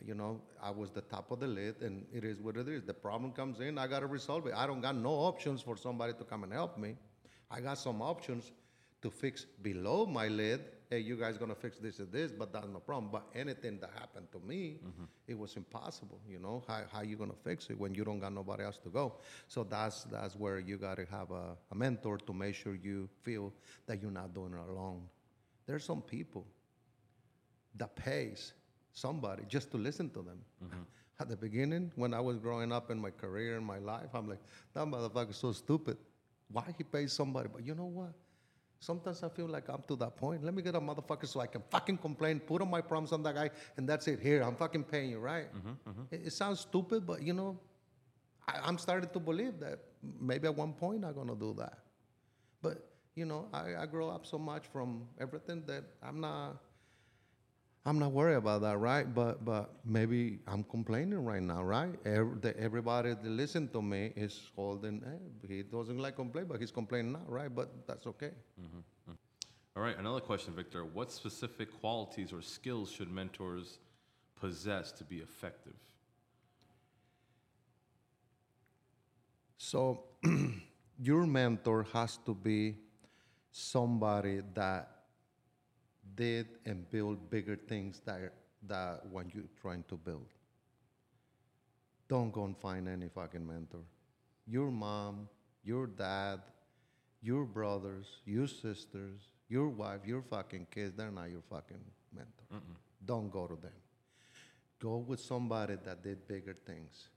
You 0.05 0.15
know, 0.15 0.41
I 0.61 0.71
was 0.71 0.91
the 0.91 1.01
top 1.01 1.31
of 1.31 1.39
the 1.39 1.47
lid, 1.47 1.81
and 1.81 2.05
it 2.13 2.23
is 2.23 2.41
what 2.41 2.57
it 2.57 2.67
is. 2.67 2.83
The 2.83 2.93
problem 2.93 3.31
comes 3.31 3.59
in, 3.61 3.77
I 3.77 3.87
got 3.87 4.01
to 4.01 4.07
resolve 4.07 4.47
it. 4.47 4.53
I 4.55 4.67
don't 4.67 4.81
got 4.81 4.95
no 4.95 5.11
options 5.11 5.61
for 5.61 5.77
somebody 5.77 6.13
to 6.13 6.23
come 6.23 6.43
and 6.43 6.51
help 6.51 6.77
me. 6.77 6.95
I 7.49 7.61
got 7.61 7.77
some 7.77 8.01
options 8.01 8.51
to 9.01 9.09
fix 9.09 9.45
below 9.61 10.05
my 10.05 10.27
lid 10.27 10.61
hey, 10.93 10.99
you 10.99 11.15
guys 11.15 11.37
gonna 11.37 11.55
fix 11.55 11.79
this 11.79 11.97
and 11.97 12.11
this, 12.11 12.31
but 12.31 12.53
that's 12.53 12.67
no 12.67 12.79
problem. 12.79 13.09
But 13.11 13.25
anything 13.33 13.79
that 13.79 13.89
happened 13.97 14.27
to 14.31 14.39
me, 14.39 14.77
mm-hmm. 14.77 15.05
it 15.27 15.37
was 15.37 15.55
impossible. 15.55 16.19
You 16.29 16.39
know, 16.39 16.63
how 16.67 16.81
how 16.91 17.01
you 17.01 17.15
gonna 17.15 17.41
fix 17.43 17.69
it 17.71 17.79
when 17.79 17.95
you 17.95 18.03
don't 18.03 18.19
got 18.19 18.31
nobody 18.31 18.63
else 18.63 18.77
to 18.83 18.89
go? 18.89 19.15
So 19.47 19.63
that's 19.63 20.03
that's 20.03 20.35
where 20.35 20.59
you 20.59 20.77
gotta 20.77 21.05
have 21.09 21.31
a, 21.31 21.57
a 21.71 21.75
mentor 21.75 22.17
to 22.19 22.33
make 22.33 22.53
sure 22.53 22.75
you 22.75 23.09
feel 23.23 23.51
that 23.87 24.01
you're 24.01 24.11
not 24.11 24.33
doing 24.35 24.53
it 24.53 24.69
alone. 24.69 25.01
There's 25.65 25.83
some 25.83 26.01
people 26.01 26.45
that 27.75 27.95
pays 27.95 28.53
somebody 28.91 29.43
just 29.47 29.71
to 29.71 29.77
listen 29.77 30.09
to 30.11 30.21
them. 30.21 30.39
Mm-hmm. 30.63 30.83
At 31.19 31.29
the 31.29 31.37
beginning, 31.37 31.91
when 31.95 32.13
I 32.13 32.19
was 32.19 32.37
growing 32.37 32.71
up 32.71 32.91
in 32.91 32.99
my 32.99 33.11
career 33.11 33.57
and 33.57 33.65
my 33.65 33.79
life, 33.79 34.09
I'm 34.13 34.27
like, 34.27 34.43
that 34.73 34.85
motherfucker's 34.85 35.37
so 35.37 35.51
stupid. 35.53 35.97
Why 36.51 36.65
he 36.77 36.83
pays 36.83 37.13
somebody? 37.13 37.49
But 37.51 37.65
you 37.65 37.73
know 37.73 37.85
what? 37.85 38.13
Sometimes 38.83 39.23
I 39.23 39.29
feel 39.29 39.47
like 39.47 39.69
I'm 39.69 39.81
to 39.87 39.95
that 39.95 40.17
point. 40.17 40.43
Let 40.43 40.53
me 40.53 40.61
get 40.61 40.75
a 40.75 40.81
motherfucker 40.81 41.25
so 41.25 41.39
I 41.39 41.47
can 41.47 41.63
fucking 41.69 41.99
complain, 41.99 42.41
put 42.41 42.61
all 42.61 42.67
my 42.67 42.81
problems 42.81 43.13
on 43.13 43.23
that 43.23 43.35
guy, 43.35 43.49
and 43.77 43.87
that's 43.87 44.07
it. 44.09 44.19
Here, 44.19 44.41
I'm 44.41 44.57
fucking 44.57 44.83
paying 44.83 45.09
you, 45.11 45.19
right? 45.19 45.47
Mm-hmm, 45.55 45.89
mm-hmm. 45.89 46.15
It, 46.15 46.27
it 46.27 46.33
sounds 46.33 46.59
stupid, 46.59 47.07
but 47.07 47.21
you 47.21 47.31
know, 47.31 47.57
I, 48.45 48.59
I'm 48.61 48.77
starting 48.77 49.09
to 49.09 49.19
believe 49.19 49.59
that 49.61 49.79
maybe 50.19 50.47
at 50.47 50.55
one 50.55 50.73
point 50.73 51.05
I'm 51.05 51.13
gonna 51.13 51.35
do 51.35 51.53
that. 51.59 51.79
But 52.61 52.89
you 53.15 53.25
know, 53.25 53.47
I, 53.53 53.75
I 53.83 53.85
grow 53.85 54.09
up 54.09 54.25
so 54.25 54.37
much 54.37 54.65
from 54.67 55.07
everything 55.17 55.63
that 55.67 55.85
I'm 56.01 56.19
not 56.19 56.57
I'm 57.85 57.99
not 57.99 58.13
worried 58.13 58.35
about 58.35 58.61
that, 58.61 58.77
right? 58.77 59.13
But 59.13 59.43
but 59.43 59.71
maybe 59.83 60.39
I'm 60.47 60.63
complaining 60.63 61.23
right 61.25 61.41
now, 61.41 61.63
right? 61.63 61.93
Everybody 62.05 63.09
that 63.09 63.25
listen 63.25 63.67
to 63.69 63.81
me 63.81 64.13
is 64.15 64.49
holding. 64.55 65.01
Hey, 65.01 65.55
he 65.55 65.63
doesn't 65.63 65.97
like 65.97 66.15
complain, 66.15 66.45
but 66.45 66.61
he's 66.61 66.71
complaining 66.71 67.11
now, 67.11 67.25
right? 67.27 67.53
But 67.53 67.85
that's 67.85 68.07
okay. 68.07 68.31
Mm-hmm, 68.59 68.77
mm-hmm. 68.77 69.11
All 69.75 69.83
right, 69.83 69.97
another 69.97 70.21
question, 70.21 70.53
Victor. 70.53 70.85
What 70.85 71.11
specific 71.11 71.77
qualities 71.81 72.31
or 72.31 72.41
skills 72.41 72.89
should 72.89 73.11
mentors 73.11 73.79
possess 74.39 74.93
to 74.93 75.03
be 75.03 75.17
effective? 75.17 75.75
So 79.57 80.03
your 80.99 81.25
mentor 81.25 81.85
has 81.91 82.17
to 82.25 82.33
be 82.33 82.75
somebody 83.51 84.41
that 84.53 84.92
did 86.15 86.47
and 86.65 86.89
build 86.91 87.29
bigger 87.29 87.55
things 87.55 88.01
that 88.05 88.33
that 88.67 89.01
when 89.11 89.31
you're 89.33 89.43
trying 89.61 89.83
to 89.89 89.97
build. 89.97 90.27
Don't 92.07 92.31
go 92.31 92.45
and 92.45 92.57
find 92.57 92.87
any 92.87 93.07
fucking 93.07 93.45
mentor. 93.45 93.83
Your 94.45 94.71
mom, 94.71 95.27
your 95.63 95.87
dad, 95.87 96.41
your 97.21 97.45
brothers, 97.45 98.05
your 98.25 98.47
sisters, 98.47 99.21
your 99.49 99.69
wife, 99.69 100.01
your 100.05 100.21
fucking 100.21 100.67
kids, 100.71 100.93
they're 100.95 101.11
not 101.11 101.29
your 101.29 101.41
fucking 101.49 101.83
mentor. 102.13 102.61
Don't 103.05 103.31
go 103.31 103.47
to 103.47 103.55
them. 103.55 103.71
Go 104.79 104.97
with 104.97 105.19
somebody 105.19 105.75
that 105.85 106.03
did 106.03 106.27
bigger 106.27 106.55
things. 106.65 107.07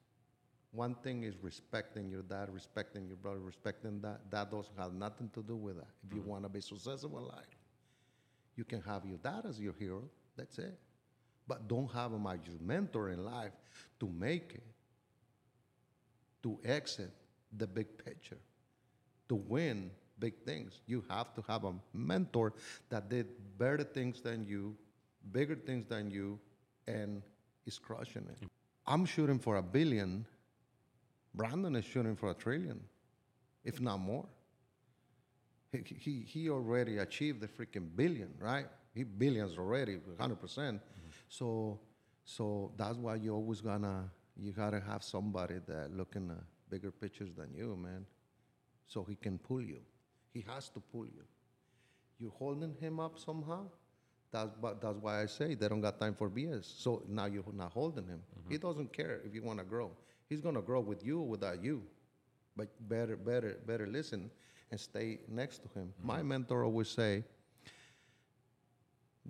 One 0.70 0.94
thing 0.94 1.24
is 1.24 1.34
respecting 1.42 2.08
your 2.08 2.22
dad, 2.22 2.48
respecting 2.52 3.06
your 3.06 3.16
brother, 3.16 3.40
respecting 3.40 4.00
that. 4.02 4.20
That 4.30 4.50
doesn't 4.50 4.76
have 4.78 4.92
nothing 4.92 5.30
to 5.34 5.42
do 5.42 5.56
with 5.56 5.76
that. 5.76 5.88
If 6.06 6.14
you 6.14 6.22
want 6.22 6.44
to 6.44 6.48
be 6.48 6.60
successful 6.60 7.18
in 7.18 7.24
life, 7.24 7.55
you 8.56 8.64
can 8.64 8.80
have 8.82 9.04
your 9.04 9.18
dad 9.18 9.44
as 9.48 9.60
your 9.60 9.74
hero. 9.78 10.02
That's 10.36 10.58
it. 10.58 10.78
But 11.46 11.68
don't 11.68 11.90
have 11.92 12.12
as 12.12 12.38
your 12.46 12.58
mentor 12.60 13.10
in 13.10 13.24
life 13.24 13.52
to 14.00 14.08
make 14.08 14.52
it, 14.54 14.64
to 16.42 16.58
exit 16.64 17.10
the 17.56 17.66
big 17.66 17.86
picture, 18.04 18.38
to 19.28 19.36
win 19.36 19.90
big 20.18 20.34
things. 20.44 20.80
You 20.86 21.04
have 21.08 21.34
to 21.34 21.42
have 21.46 21.64
a 21.64 21.74
mentor 21.92 22.54
that 22.88 23.08
did 23.08 23.26
better 23.58 23.84
things 23.84 24.20
than 24.20 24.44
you, 24.44 24.76
bigger 25.30 25.54
things 25.54 25.86
than 25.86 26.10
you, 26.10 26.38
and 26.86 27.22
is 27.66 27.78
crushing 27.78 28.26
it. 28.30 28.48
I'm 28.86 29.04
shooting 29.04 29.38
for 29.38 29.56
a 29.56 29.62
billion. 29.62 30.24
Brandon 31.34 31.76
is 31.76 31.84
shooting 31.84 32.16
for 32.16 32.30
a 32.30 32.34
trillion, 32.34 32.80
if 33.64 33.80
not 33.80 33.98
more. 33.98 34.26
He, 35.84 36.24
he, 36.26 36.50
already 36.50 36.98
achieved 36.98 37.40
the 37.40 37.48
freaking 37.48 37.88
billion, 37.94 38.32
right? 38.38 38.66
He 38.94 39.04
billions 39.04 39.58
already, 39.58 39.98
100%. 40.18 40.40
percent 40.40 40.80
So, 41.28 41.78
so 42.24 42.72
that's 42.76 42.96
why 42.96 43.16
you 43.16 43.34
always 43.34 43.60
gonna, 43.60 44.10
you 44.36 44.52
gotta 44.52 44.80
have 44.80 45.02
somebody 45.02 45.56
that 45.66 45.96
looking 45.96 46.30
at 46.30 46.44
bigger 46.70 46.90
pictures 46.90 47.30
than 47.36 47.52
you, 47.54 47.76
man. 47.76 48.06
So 48.86 49.04
he 49.04 49.16
can 49.16 49.38
pull 49.38 49.60
you. 49.60 49.80
He 50.32 50.44
has 50.48 50.68
to 50.70 50.80
pull 50.80 51.06
you. 51.06 51.24
You're 52.18 52.30
holding 52.30 52.74
him 52.80 53.00
up 53.00 53.18
somehow? 53.18 53.66
That's, 54.32 54.50
but 54.60 54.80
that's 54.80 54.98
why 54.98 55.22
I 55.22 55.26
say 55.26 55.54
they 55.54 55.68
don't 55.68 55.80
got 55.80 56.00
time 56.00 56.14
for 56.14 56.28
BS. 56.28 56.64
So 56.64 57.02
now 57.08 57.26
you're 57.26 57.44
not 57.54 57.72
holding 57.72 58.06
him. 58.06 58.20
Mm-hmm. 58.38 58.52
He 58.52 58.58
doesn't 58.58 58.92
care 58.92 59.20
if 59.24 59.34
you 59.34 59.42
want 59.42 59.58
to 59.58 59.64
grow. 59.64 59.90
He's 60.28 60.40
gonna 60.40 60.62
grow 60.62 60.80
with 60.80 61.04
you 61.04 61.20
or 61.20 61.26
without 61.26 61.62
you. 61.62 61.82
But 62.56 62.68
better, 62.88 63.16
better, 63.16 63.58
better 63.66 63.86
listen 63.86 64.30
and 64.70 64.80
stay 64.80 65.18
next 65.28 65.62
to 65.62 65.68
him. 65.78 65.92
My 66.02 66.18
mm-hmm. 66.18 66.28
mentor 66.28 66.64
always 66.64 66.88
say, 66.88 67.24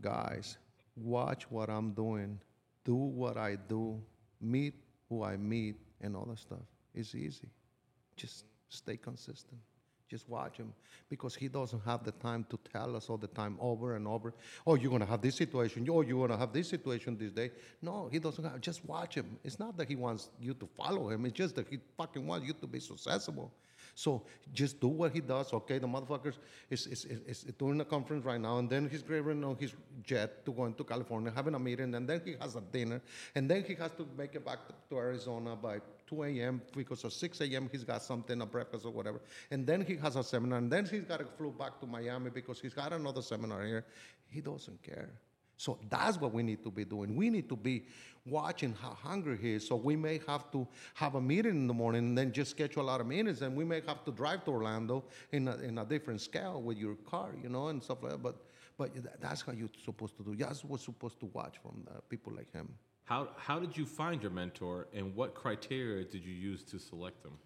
guys, 0.00 0.58
watch 0.96 1.50
what 1.50 1.68
I'm 1.68 1.92
doing, 1.92 2.40
do 2.84 2.94
what 2.94 3.36
I 3.36 3.56
do, 3.56 4.00
meet 4.40 4.74
who 5.08 5.22
I 5.22 5.36
meet, 5.36 5.76
and 6.00 6.16
all 6.16 6.24
that 6.26 6.38
stuff. 6.38 6.66
It's 6.94 7.14
easy. 7.14 7.48
Just 8.16 8.44
stay 8.68 8.96
consistent. 8.96 9.60
Just 10.08 10.28
watch 10.28 10.56
him 10.56 10.72
because 11.10 11.34
he 11.34 11.48
doesn't 11.48 11.82
have 11.84 12.04
the 12.04 12.12
time 12.12 12.46
to 12.50 12.58
tell 12.72 12.94
us 12.94 13.10
all 13.10 13.16
the 13.16 13.26
time 13.26 13.58
over 13.60 13.96
and 13.96 14.06
over. 14.06 14.34
Oh, 14.64 14.76
you're 14.76 14.90
gonna 14.90 15.04
have 15.04 15.20
this 15.20 15.34
situation. 15.34 15.84
Oh, 15.90 16.02
you're 16.02 16.28
gonna 16.28 16.38
have 16.38 16.52
this 16.52 16.68
situation 16.68 17.18
this 17.18 17.32
day. 17.32 17.50
No, 17.82 18.08
he 18.10 18.20
doesn't 18.20 18.44
have. 18.44 18.60
Just 18.60 18.84
watch 18.84 19.16
him. 19.16 19.36
It's 19.42 19.58
not 19.58 19.76
that 19.78 19.88
he 19.88 19.96
wants 19.96 20.30
you 20.40 20.54
to 20.54 20.66
follow 20.76 21.10
him. 21.10 21.26
It's 21.26 21.36
just 21.36 21.56
that 21.56 21.66
he 21.68 21.78
fucking 21.96 22.24
wants 22.24 22.46
you 22.46 22.52
to 22.52 22.66
be 22.68 22.78
successful. 22.78 23.52
So 23.96 24.22
just 24.52 24.78
do 24.78 24.88
what 24.88 25.12
he 25.12 25.20
does. 25.20 25.50
Okay, 25.54 25.78
the 25.78 25.86
motherfuckers 25.86 26.34
is, 26.68 26.86
is, 26.86 27.06
is, 27.06 27.44
is 27.44 27.54
doing 27.58 27.80
a 27.80 27.84
conference 27.84 28.26
right 28.26 28.38
now, 28.38 28.58
and 28.58 28.68
then 28.68 28.90
he's 28.90 29.02
grabbing 29.02 29.42
on 29.42 29.56
his 29.56 29.72
jet 30.02 30.44
to 30.44 30.52
go 30.52 30.66
into 30.66 30.84
California, 30.84 31.32
having 31.34 31.54
a 31.54 31.58
meeting, 31.58 31.94
and 31.94 32.06
then 32.06 32.20
he 32.22 32.34
has 32.38 32.56
a 32.56 32.60
dinner, 32.60 33.00
and 33.34 33.50
then 33.50 33.64
he 33.64 33.74
has 33.74 33.90
to 33.92 34.06
make 34.18 34.34
it 34.34 34.44
back 34.44 34.58
to, 34.68 34.74
to 34.90 34.98
Arizona 34.98 35.56
by 35.56 35.78
2 36.08 36.24
a.m. 36.24 36.60
because 36.76 37.06
at 37.06 37.12
6 37.12 37.40
a.m. 37.40 37.70
he's 37.72 37.84
got 37.84 38.02
something, 38.02 38.42
a 38.42 38.46
breakfast 38.46 38.84
or 38.84 38.92
whatever, 38.92 39.18
and 39.50 39.66
then 39.66 39.80
he 39.80 39.96
has 39.96 40.14
a 40.14 40.22
seminar, 40.22 40.58
and 40.58 40.70
then 40.70 40.84
he's 40.84 41.04
got 41.04 41.20
to 41.20 41.24
fly 41.38 41.48
back 41.58 41.80
to 41.80 41.86
Miami 41.86 42.28
because 42.28 42.60
he's 42.60 42.74
got 42.74 42.92
another 42.92 43.22
seminar 43.22 43.64
here. 43.64 43.86
He 44.28 44.42
doesn't 44.42 44.82
care. 44.82 45.08
So 45.56 45.78
that's 45.88 46.20
what 46.20 46.32
we 46.32 46.42
need 46.42 46.62
to 46.64 46.70
be 46.70 46.84
doing. 46.84 47.16
We 47.16 47.30
need 47.30 47.48
to 47.48 47.56
be 47.56 47.86
watching 48.26 48.74
how 48.74 48.90
hungry 48.90 49.38
he 49.40 49.54
is. 49.54 49.66
So 49.66 49.76
we 49.76 49.96
may 49.96 50.20
have 50.26 50.50
to 50.52 50.66
have 50.94 51.14
a 51.14 51.20
meeting 51.20 51.52
in 51.52 51.66
the 51.66 51.74
morning 51.74 52.08
and 52.08 52.18
then 52.18 52.32
just 52.32 52.50
schedule 52.50 52.82
a 52.82 52.84
lot 52.84 53.00
of 53.00 53.06
meetings, 53.06 53.42
and 53.42 53.56
we 53.56 53.64
may 53.64 53.80
have 53.86 54.04
to 54.04 54.12
drive 54.12 54.44
to 54.44 54.50
Orlando 54.50 55.04
in 55.32 55.48
a, 55.48 55.56
in 55.56 55.78
a 55.78 55.84
different 55.84 56.20
scale 56.20 56.60
with 56.60 56.76
your 56.76 56.96
car, 57.08 57.30
you 57.42 57.48
know, 57.48 57.68
and 57.68 57.82
stuff 57.82 58.02
like 58.02 58.12
that. 58.12 58.22
But 58.22 58.36
but 58.78 58.90
that's 59.20 59.40
how 59.40 59.52
you're 59.52 59.70
supposed 59.84 60.16
to 60.18 60.22
do. 60.22 60.36
That's 60.36 60.62
what 60.62 60.80
supposed 60.80 61.18
to 61.20 61.26
watch 61.26 61.56
from 61.62 61.86
uh, 61.88 62.00
people 62.10 62.34
like 62.34 62.52
him. 62.52 62.68
How, 63.04 63.28
how 63.36 63.58
did 63.58 63.76
you 63.76 63.86
find 63.86 64.20
your 64.20 64.32
mentor 64.32 64.88
and 64.92 65.14
what 65.14 65.34
criteria 65.34 66.04
did 66.04 66.24
you 66.24 66.34
use 66.34 66.62
to 66.64 66.78
select 66.78 67.22
them? 67.22 67.38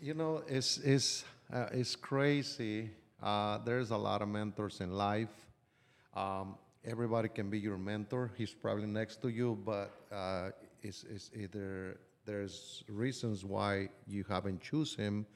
You 0.00 0.14
know, 0.14 0.42
it's 0.46 0.78
it's 0.78 1.24
uh, 1.52 1.66
it's 1.72 1.96
crazy. 1.96 2.90
Uh, 3.20 3.58
there's 3.64 3.90
a 3.90 3.96
lot 3.96 4.22
of 4.22 4.28
mentors 4.28 4.80
in 4.80 4.92
life. 4.92 5.30
Um, 6.14 6.56
everybody 6.84 7.28
can 7.28 7.48
be 7.50 7.58
your 7.58 7.78
mentor. 7.78 8.30
He's 8.36 8.54
probably 8.54 8.86
next 8.86 9.22
to 9.22 9.28
you, 9.28 9.58
but 9.64 9.92
uh, 10.12 10.50
it's, 10.82 11.04
it's 11.04 11.30
either 11.34 11.98
there's 12.24 12.84
reasons 12.88 13.44
why 13.44 13.88
you 14.06 14.24
haven't 14.28 14.60
choose 14.60 14.94
him, 14.94 15.26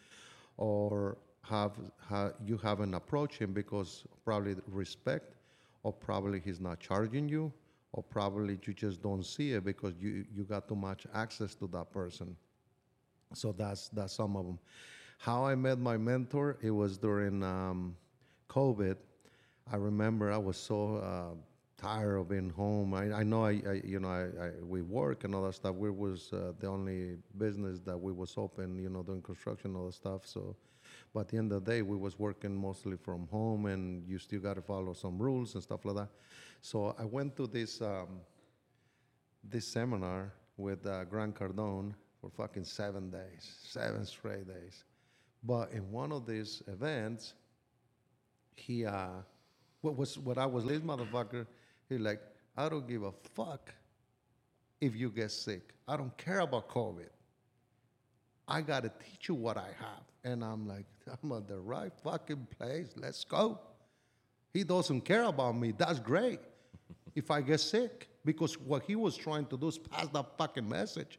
or 0.57 1.19
have, 1.43 1.73
ha, 1.99 2.31
you 2.45 2.57
haven't 2.59 2.95
approached 2.95 3.39
him 3.39 3.53
because 3.53 4.05
probably 4.25 4.57
respect, 4.69 5.35
or 5.83 5.93
probably 5.93 6.41
he's 6.41 6.61
not 6.61 6.81
charging 6.81 7.29
you, 7.29 7.53
or 7.93 8.03
probably 8.03 8.59
you 8.65 8.75
just 8.75 9.03
don't 9.03 9.25
see 9.25 9.53
it 9.53 9.65
because 9.65 9.95
you 9.99 10.25
you 10.35 10.45
got 10.45 10.69
too 10.69 10.77
much 10.77 11.07
access 11.15 11.55
to 11.55 11.67
that 11.69 11.91
person. 11.93 12.37
So 13.35 13.53
that's 13.53 13.89
that's 13.89 14.13
some 14.15 14.37
of 14.37 14.45
them. 14.45 14.59
How 15.19 15.45
I 15.45 15.55
met 15.55 15.79
my 15.79 15.97
mentor, 15.97 16.59
it 16.63 16.71
was 16.71 16.99
during 16.99 17.43
um, 17.43 17.97
COVID. 18.51 18.97
I 19.71 19.77
remember 19.77 20.33
I 20.33 20.39
was 20.39 20.57
so 20.57 20.97
uh, 20.97 21.35
tired 21.77 22.17
of 22.17 22.29
being 22.29 22.51
home. 22.51 22.95
I, 22.95 23.13
I 23.13 23.23
know 23.25 23.45
I, 23.45 23.61
I 23.69 23.81
you 23.85 23.99
know 23.99 24.09
I, 24.09 24.47
I, 24.47 24.51
we 24.63 24.83
work 24.83 25.25
and 25.25 25.35
all 25.35 25.43
that 25.43 25.55
stuff. 25.55 25.75
We 25.75 25.91
was 25.91 26.33
uh, 26.33 26.53
the 26.59 26.69
only 26.69 27.17
business 27.37 27.81
that 27.81 27.99
we 27.99 28.13
was 28.13 28.35
open, 28.37 28.79
you 28.79 28.89
know, 28.89 29.03
doing 29.03 29.23
construction 29.23 29.71
and 29.71 29.79
all 29.79 29.87
that 29.87 29.95
stuff. 29.95 30.27
So, 30.27 30.55
but 31.13 31.21
at 31.21 31.29
the 31.29 31.39
end 31.39 31.53
of 31.53 31.65
the 31.65 31.71
day, 31.71 31.83
we 31.83 31.97
was 31.97 32.19
working 32.19 32.55
mostly 32.55 32.97
from 32.97 33.27
home, 33.27 33.67
and 33.67 34.07
you 34.09 34.19
still 34.19 34.41
got 34.41 34.55
to 34.55 34.63
follow 34.63 34.93
some 34.93 35.19
rules 35.19 35.55
and 35.55 35.63
stuff 35.63 35.85
like 35.85 35.97
that. 35.97 36.09
So 36.61 36.95
I 36.99 37.05
went 37.05 37.37
to 37.37 37.49
this 37.49 37.83
um, 37.83 38.21
this 39.43 39.67
seminar 39.67 40.33
with 40.57 40.87
uh, 40.87 41.05
Grant 41.05 41.35
Cardone 41.35 41.93
for 42.21 42.31
fucking 42.31 42.65
seven 42.65 43.11
days, 43.11 43.57
seven 43.63 44.05
straight 44.07 44.47
days. 44.47 44.85
But 45.43 45.73
in 45.73 45.91
one 45.91 46.13
of 46.13 46.25
these 46.27 46.63
events, 46.67 47.35
he 48.55 48.87
uh, 48.87 49.09
what 49.81 49.97
was 49.97 50.19
what 50.19 50.39
I 50.39 50.47
was 50.47 50.65
this 50.65 50.81
motherfucker. 50.81 51.47
He 51.89 51.99
like, 51.99 52.21
I 52.57 52.69
don't 52.69 52.87
give 52.87 53.03
a 53.03 53.13
fuck 53.35 53.73
if 54.81 54.95
you 54.97 55.11
get 55.11 55.31
sick. 55.31 55.75
I 55.87 55.97
don't 55.97 56.17
care 56.17 56.41
about 56.41 56.69
COVID. 56.69 57.09
I 58.49 58.61
gotta 58.61 58.91
teach 59.05 59.29
you 59.29 59.35
what 59.35 59.57
I 59.57 59.69
have. 59.79 60.05
And 60.25 60.45
I'm 60.45 60.67
like, 60.67 60.87
I'm 61.23 61.33
at 61.33 61.49
the 61.49 61.59
right 61.59 61.93
fucking 62.03 62.47
place. 62.59 62.89
Let's 62.97 63.25
go. 63.25 63.61
He 64.53 64.65
doesn't 64.65 65.03
care 65.03 65.25
about 65.25 65.57
me. 65.57 65.73
That's 65.77 66.01
great. 66.01 66.41
if 67.15 67.31
I 67.31 67.41
get 67.41 67.61
sick, 67.61 68.09
because 68.25 68.59
what 68.61 68.83
he 68.83 68.95
was 68.97 69.17
trying 69.17 69.47
to 69.47 69.57
do 69.57 69.69
is 69.69 69.79
pass 69.79 70.07
that 70.09 70.37
fucking 70.37 70.69
message. 70.69 71.19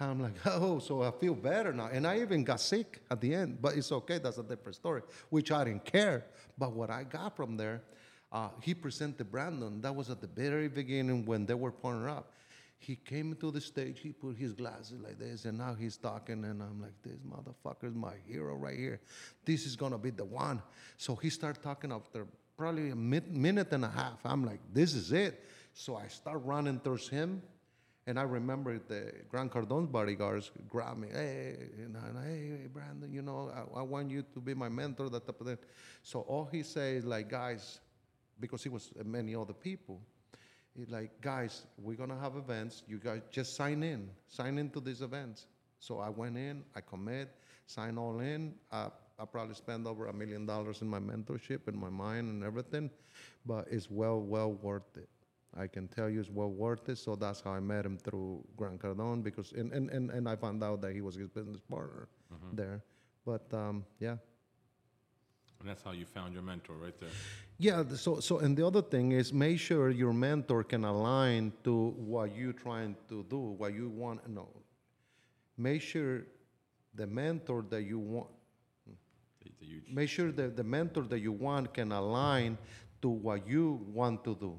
And 0.00 0.10
I'm 0.10 0.20
like, 0.20 0.34
oh, 0.46 0.78
so 0.78 1.02
I 1.02 1.10
feel 1.10 1.34
better 1.34 1.72
now. 1.72 1.88
And 1.92 2.06
I 2.06 2.20
even 2.20 2.44
got 2.44 2.60
sick 2.60 3.00
at 3.10 3.20
the 3.20 3.34
end, 3.34 3.58
but 3.60 3.76
it's 3.76 3.90
okay. 3.92 4.18
That's 4.18 4.38
a 4.38 4.42
different 4.42 4.76
story, 4.76 5.02
which 5.30 5.50
I 5.50 5.64
didn't 5.64 5.84
care. 5.84 6.26
But 6.56 6.72
what 6.72 6.90
I 6.90 7.04
got 7.04 7.36
from 7.36 7.56
there, 7.56 7.82
uh, 8.30 8.50
he 8.62 8.74
presented 8.74 9.30
Brandon. 9.30 9.80
That 9.80 9.94
was 9.94 10.10
at 10.10 10.20
the 10.20 10.26
very 10.26 10.68
beginning 10.68 11.24
when 11.24 11.46
they 11.46 11.54
were 11.54 11.72
partnered 11.72 12.10
up. 12.10 12.32
He 12.80 12.94
came 12.94 13.34
to 13.40 13.50
the 13.50 13.60
stage, 13.60 13.98
he 13.98 14.12
put 14.12 14.36
his 14.36 14.52
glasses 14.52 15.00
like 15.02 15.18
this, 15.18 15.46
and 15.46 15.58
now 15.58 15.74
he's 15.74 15.96
talking, 15.96 16.44
and 16.44 16.62
I'm 16.62 16.80
like, 16.80 16.94
this 17.02 17.18
motherfucker 17.28 17.88
is 17.88 17.94
my 17.94 18.14
hero 18.24 18.54
right 18.54 18.78
here. 18.78 19.00
This 19.44 19.66
is 19.66 19.74
gonna 19.74 19.98
be 19.98 20.10
the 20.10 20.24
one. 20.24 20.62
So 20.96 21.16
he 21.16 21.28
started 21.28 21.60
talking 21.60 21.90
after 21.90 22.24
probably 22.56 22.90
a 22.90 22.96
min- 22.96 23.26
minute 23.30 23.72
and 23.72 23.84
a 23.84 23.88
half. 23.88 24.18
I'm 24.24 24.44
like, 24.44 24.60
this 24.72 24.94
is 24.94 25.10
it. 25.10 25.44
So 25.74 25.96
I 25.96 26.06
start 26.06 26.40
running 26.44 26.78
towards 26.78 27.08
him, 27.08 27.42
and 28.08 28.18
I 28.18 28.22
remember 28.22 28.78
the 28.78 29.12
Grant 29.28 29.52
Cardone's 29.52 29.90
bodyguards 29.90 30.50
grab 30.66 30.96
me, 30.96 31.08
hey, 31.12 31.56
you 31.78 31.88
know, 31.90 32.00
hey, 32.24 32.66
Brandon, 32.72 33.12
you 33.12 33.20
know, 33.20 33.52
I, 33.54 33.80
I 33.80 33.82
want 33.82 34.10
you 34.10 34.24
to 34.32 34.40
be 34.40 34.54
my 34.54 34.70
mentor, 34.70 35.10
that 35.10 35.26
type 35.26 35.38
of 35.42 35.46
thing. 35.46 35.58
So 36.02 36.20
all 36.20 36.48
he 36.50 36.62
says, 36.62 37.04
like, 37.04 37.28
guys, 37.28 37.80
because 38.40 38.62
he 38.62 38.70
was 38.70 38.90
many 39.04 39.34
other 39.34 39.52
people, 39.52 40.00
he's 40.74 40.88
like, 40.88 41.20
guys, 41.20 41.66
we're 41.76 41.98
gonna 41.98 42.18
have 42.18 42.36
events. 42.36 42.82
You 42.88 42.96
guys 42.96 43.20
just 43.30 43.54
sign 43.56 43.82
in, 43.82 44.08
sign 44.26 44.56
into 44.56 44.80
these 44.80 45.02
events. 45.02 45.44
So 45.78 46.00
I 46.00 46.08
went 46.08 46.38
in, 46.38 46.64
I 46.74 46.80
commit, 46.80 47.28
sign 47.66 47.98
all 47.98 48.20
in. 48.20 48.54
Uh, 48.72 48.88
I 49.18 49.26
probably 49.26 49.54
spend 49.54 49.86
over 49.86 50.06
a 50.06 50.14
million 50.14 50.46
dollars 50.46 50.80
in 50.80 50.88
my 50.88 50.98
mentorship 50.98 51.68
and 51.68 51.76
my 51.76 51.90
mind 51.90 52.30
and 52.30 52.42
everything, 52.42 52.88
but 53.44 53.66
it's 53.70 53.90
well, 53.90 54.18
well 54.18 54.52
worth 54.52 54.96
it. 54.96 55.10
I 55.56 55.66
can 55.66 55.88
tell 55.88 56.08
you 56.08 56.20
it's 56.20 56.30
well 56.30 56.50
worth 56.50 56.88
it. 56.88 56.98
So 56.98 57.16
that's 57.16 57.40
how 57.40 57.52
I 57.52 57.60
met 57.60 57.84
him 57.86 57.96
through 57.98 58.44
Grant 58.56 58.80
Cardone 58.80 59.22
because, 59.22 59.52
and, 59.52 59.72
and, 59.72 59.90
and, 59.90 60.10
and 60.10 60.28
I 60.28 60.36
found 60.36 60.62
out 60.62 60.80
that 60.82 60.92
he 60.94 61.00
was 61.00 61.14
his 61.16 61.28
business 61.28 61.60
partner 61.60 62.08
there. 62.52 62.82
But 63.24 63.46
um, 63.52 63.84
yeah, 63.98 64.16
And 65.60 65.68
that's 65.68 65.82
how 65.82 65.92
you 65.92 66.04
found 66.06 66.32
your 66.34 66.42
mentor 66.42 66.74
right 66.76 66.98
there. 67.00 67.10
yeah. 67.58 67.82
So, 67.96 68.20
so, 68.20 68.38
and 68.38 68.56
the 68.56 68.66
other 68.66 68.82
thing 68.82 69.12
is 69.12 69.32
make 69.32 69.58
sure 69.58 69.90
your 69.90 70.12
mentor 70.12 70.62
can 70.64 70.84
align 70.84 71.52
to 71.64 71.90
what 71.96 72.36
you're 72.36 72.52
trying 72.52 72.94
to 73.08 73.24
do, 73.28 73.38
what 73.38 73.72
you 73.74 73.88
want. 73.88 74.28
No, 74.28 74.48
make 75.56 75.82
sure 75.82 76.22
the 76.94 77.06
mentor 77.06 77.64
that 77.70 77.82
you 77.82 77.98
want, 77.98 78.28
The, 79.42 79.50
the 79.60 79.66
huge, 79.66 79.84
make 79.90 80.08
sure 80.08 80.30
that 80.32 80.56
the 80.56 80.64
mentor 80.64 81.02
that 81.04 81.20
you 81.20 81.32
want 81.32 81.72
can 81.74 81.90
align 81.92 82.58
to 83.02 83.08
what 83.08 83.46
you 83.48 83.80
want 83.92 84.24
to 84.24 84.34
do, 84.36 84.58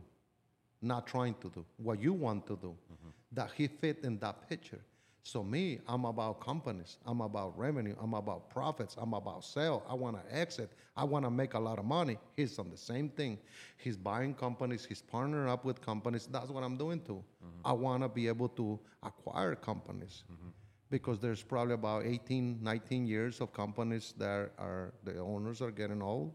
not 0.82 1.08
trying 1.08 1.36
to 1.42 1.50
do 1.50 1.66
what 1.78 2.02
you 2.02 2.14
want 2.14 2.48
to 2.48 2.56
do. 2.56 2.76
Mm-hmm. 2.92 3.10
That 3.34 3.52
he 3.56 3.68
fit 3.68 4.00
in 4.04 4.20
that 4.20 4.50
picture. 4.50 4.82
So 5.24 5.44
me, 5.44 5.80
I'm 5.88 6.06
about 6.06 6.40
companies. 6.40 6.98
I'm 7.06 7.22
about 7.22 7.58
revenue. 7.58 7.96
I'm 8.02 8.14
about 8.14 8.50
profits. 8.50 8.96
I'm 8.98 9.14
about 9.14 9.44
sale. 9.44 9.84
I 9.88 9.94
want 9.94 10.18
to 10.18 10.36
exit. 10.36 10.72
I 10.96 11.04
want 11.04 11.26
to 11.26 11.30
make 11.30 11.54
a 11.54 11.60
lot 11.60 11.78
of 11.78 11.86
money. 11.86 12.18
He's 12.36 12.58
on 12.58 12.70
the 12.70 12.78
same 12.78 13.10
thing. 13.10 13.38
He's 13.78 13.98
buying 13.98 14.34
companies. 14.34 14.86
He's 14.86 15.04
partnering 15.04 15.48
up 15.48 15.66
with 15.66 15.82
companies. 15.82 16.28
That's 16.32 16.50
what 16.50 16.64
I'm 16.64 16.78
doing 16.78 17.02
too. 17.02 17.24
Mm-hmm. 17.46 17.68
I 17.68 17.74
want 17.74 18.04
to 18.04 18.10
be 18.10 18.28
able 18.28 18.50
to 18.50 18.80
acquire 19.04 19.56
companies 19.56 20.24
mm-hmm. 20.32 20.50
because 20.90 21.20
there's 21.20 21.44
probably 21.44 21.74
about 21.76 22.06
18, 22.06 22.60
19 22.62 23.06
years 23.06 23.42
of 23.42 23.54
companies 23.54 24.14
that 24.18 24.52
are 24.58 24.94
the 25.04 25.20
owners 25.20 25.62
are 25.62 25.72
getting 25.72 26.02
old, 26.02 26.34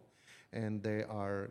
and 0.53 0.83
they 0.83 1.03
are 1.05 1.51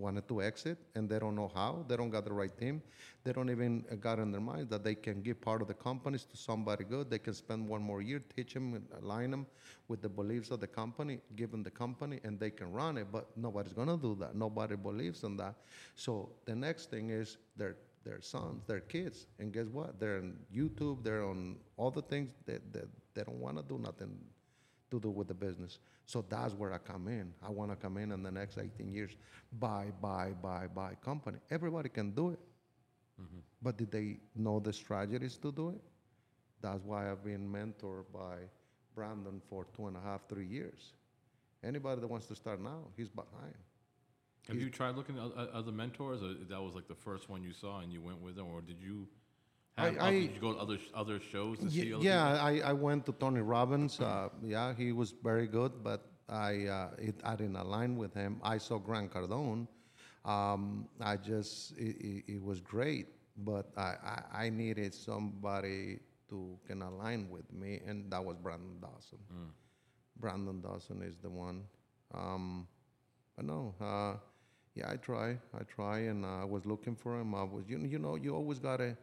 wanted 0.00 0.26
to 0.28 0.42
exit 0.42 0.78
and 0.94 1.08
they 1.08 1.18
don't 1.18 1.34
know 1.34 1.50
how. 1.54 1.84
They 1.88 1.96
don't 1.96 2.10
got 2.10 2.24
the 2.24 2.32
right 2.32 2.56
team. 2.56 2.82
They 3.24 3.32
don't 3.32 3.50
even 3.50 3.84
got 4.00 4.18
in 4.18 4.32
their 4.32 4.40
mind 4.40 4.70
that 4.70 4.82
they 4.82 4.94
can 4.94 5.20
give 5.22 5.40
part 5.40 5.62
of 5.62 5.68
the 5.68 5.74
companies 5.74 6.24
to 6.24 6.36
somebody 6.36 6.84
good. 6.84 7.10
They 7.10 7.18
can 7.18 7.34
spend 7.34 7.68
one 7.68 7.82
more 7.82 8.00
year, 8.00 8.20
teach 8.34 8.54
them, 8.54 8.82
align 9.02 9.30
them 9.30 9.46
with 9.88 10.00
the 10.00 10.08
beliefs 10.08 10.50
of 10.50 10.60
the 10.60 10.66
company, 10.66 11.20
give 11.36 11.50
them 11.50 11.62
the 11.62 11.70
company, 11.70 12.20
and 12.24 12.40
they 12.40 12.50
can 12.50 12.72
run 12.72 12.96
it. 12.96 13.08
But 13.12 13.26
nobody's 13.36 13.72
gonna 13.72 13.96
do 13.96 14.16
that. 14.20 14.34
Nobody 14.34 14.76
believes 14.76 15.22
in 15.24 15.36
that. 15.36 15.54
So 15.96 16.30
the 16.46 16.54
next 16.54 16.90
thing 16.90 17.10
is 17.10 17.38
their 17.56 17.76
their 18.02 18.20
sons, 18.22 18.64
their 18.66 18.80
kids, 18.80 19.26
and 19.38 19.52
guess 19.52 19.66
what? 19.66 20.00
They're 20.00 20.16
on 20.16 20.38
YouTube. 20.54 21.04
They're 21.04 21.22
on 21.24 21.56
all 21.76 21.90
the 21.90 22.00
things 22.00 22.30
that, 22.46 22.72
that 22.72 22.88
they 23.14 23.22
don't 23.22 23.40
want 23.40 23.58
to 23.58 23.62
do 23.62 23.78
nothing 23.78 24.16
to 24.90 25.00
do 25.00 25.10
with 25.10 25.28
the 25.28 25.34
business. 25.34 25.78
So 26.06 26.24
that's 26.28 26.54
where 26.54 26.72
I 26.72 26.78
come 26.78 27.08
in. 27.08 27.32
I 27.42 27.50
want 27.50 27.70
to 27.70 27.76
come 27.76 27.96
in 27.96 28.12
in 28.12 28.22
the 28.22 28.30
next 28.30 28.58
18 28.58 28.92
years, 28.92 29.12
buy, 29.58 29.86
buy, 30.00 30.32
buy, 30.42 30.66
buy 30.66 30.94
company. 31.04 31.38
Everybody 31.50 31.88
can 31.88 32.10
do 32.10 32.30
it. 32.30 32.38
Mm-hmm. 33.20 33.38
But 33.62 33.76
did 33.76 33.90
they 33.90 34.18
know 34.34 34.60
the 34.60 34.72
strategies 34.72 35.36
to 35.38 35.52
do 35.52 35.70
it? 35.70 35.80
That's 36.62 36.82
why 36.84 37.10
I've 37.10 37.24
been 37.24 37.50
mentored 37.50 38.04
by 38.12 38.36
Brandon 38.94 39.40
for 39.48 39.66
two 39.76 39.86
and 39.86 39.96
a 39.96 40.00
half, 40.00 40.28
three 40.28 40.46
years. 40.46 40.92
Anybody 41.62 42.00
that 42.00 42.06
wants 42.06 42.26
to 42.26 42.34
start 42.34 42.60
now, 42.60 42.84
he's 42.96 43.08
behind. 43.08 43.54
have 44.48 44.56
you 44.56 44.70
tried 44.70 44.96
looking 44.96 45.18
at 45.18 45.48
other 45.50 45.72
mentors, 45.72 46.22
or 46.22 46.34
that 46.48 46.62
was 46.62 46.74
like 46.74 46.88
the 46.88 46.94
first 46.94 47.28
one 47.28 47.42
you 47.42 47.52
saw 47.52 47.80
and 47.80 47.92
you 47.92 48.00
went 48.00 48.20
with 48.20 48.36
them, 48.36 48.46
or 48.46 48.60
did 48.62 48.80
you 48.80 49.06
have? 49.76 49.94
oth- 49.94 50.00
I- 50.02 50.10
did 50.12 50.34
you 50.34 50.40
go 50.40 50.52
to 50.54 50.58
other 50.58 50.78
other 50.94 51.20
shows 51.20 51.58
to 51.60 51.70
see 51.70 51.92
other 51.92 52.04
Yeah, 52.04 52.42
I, 52.42 52.60
I 52.60 52.72
went 52.72 53.06
to 53.06 53.12
Tony 53.12 53.40
Robbins. 53.40 54.00
Uh, 54.00 54.28
yeah, 54.42 54.74
he 54.74 54.92
was 54.92 55.12
very 55.22 55.46
good, 55.46 55.82
but 55.82 56.00
I 56.28 56.66
uh, 56.66 56.90
it, 56.98 57.14
I 57.24 57.36
didn't 57.36 57.56
align 57.56 57.96
with 57.96 58.14
him. 58.14 58.40
I 58.42 58.58
saw 58.58 58.78
Grant 58.78 59.12
Cardone. 59.12 59.66
Um, 60.24 60.88
I 61.00 61.16
just 61.16 61.76
it, 61.78 61.96
it, 62.00 62.24
it 62.34 62.42
was 62.42 62.60
great, 62.60 63.06
but 63.38 63.70
I, 63.76 63.94
I, 64.04 64.44
I 64.44 64.50
needed 64.50 64.94
somebody 64.94 66.00
to 66.28 66.58
can 66.66 66.82
align 66.82 67.28
with 67.30 67.50
me, 67.52 67.80
and 67.86 68.10
that 68.12 68.24
was 68.24 68.36
Brandon 68.36 68.78
Dawson. 68.80 69.18
Brandon 70.18 70.60
Dawson 70.60 71.02
is 71.02 71.16
the 71.16 71.30
one. 71.30 71.64
Um, 72.14 72.66
but 73.36 73.44
no, 73.46 73.74
uh, 73.80 74.16
yeah, 74.74 74.90
I 74.90 74.96
try, 74.96 75.38
I 75.58 75.62
try, 75.64 76.00
and 76.00 76.24
I 76.26 76.44
was 76.44 76.66
looking 76.66 76.94
for 76.94 77.18
him. 77.18 77.34
I 77.34 77.42
was, 77.42 77.64
you, 77.66 77.78
you 77.78 77.98
know, 77.98 78.16
you 78.16 78.34
always 78.34 78.58
gotta, 78.58 78.96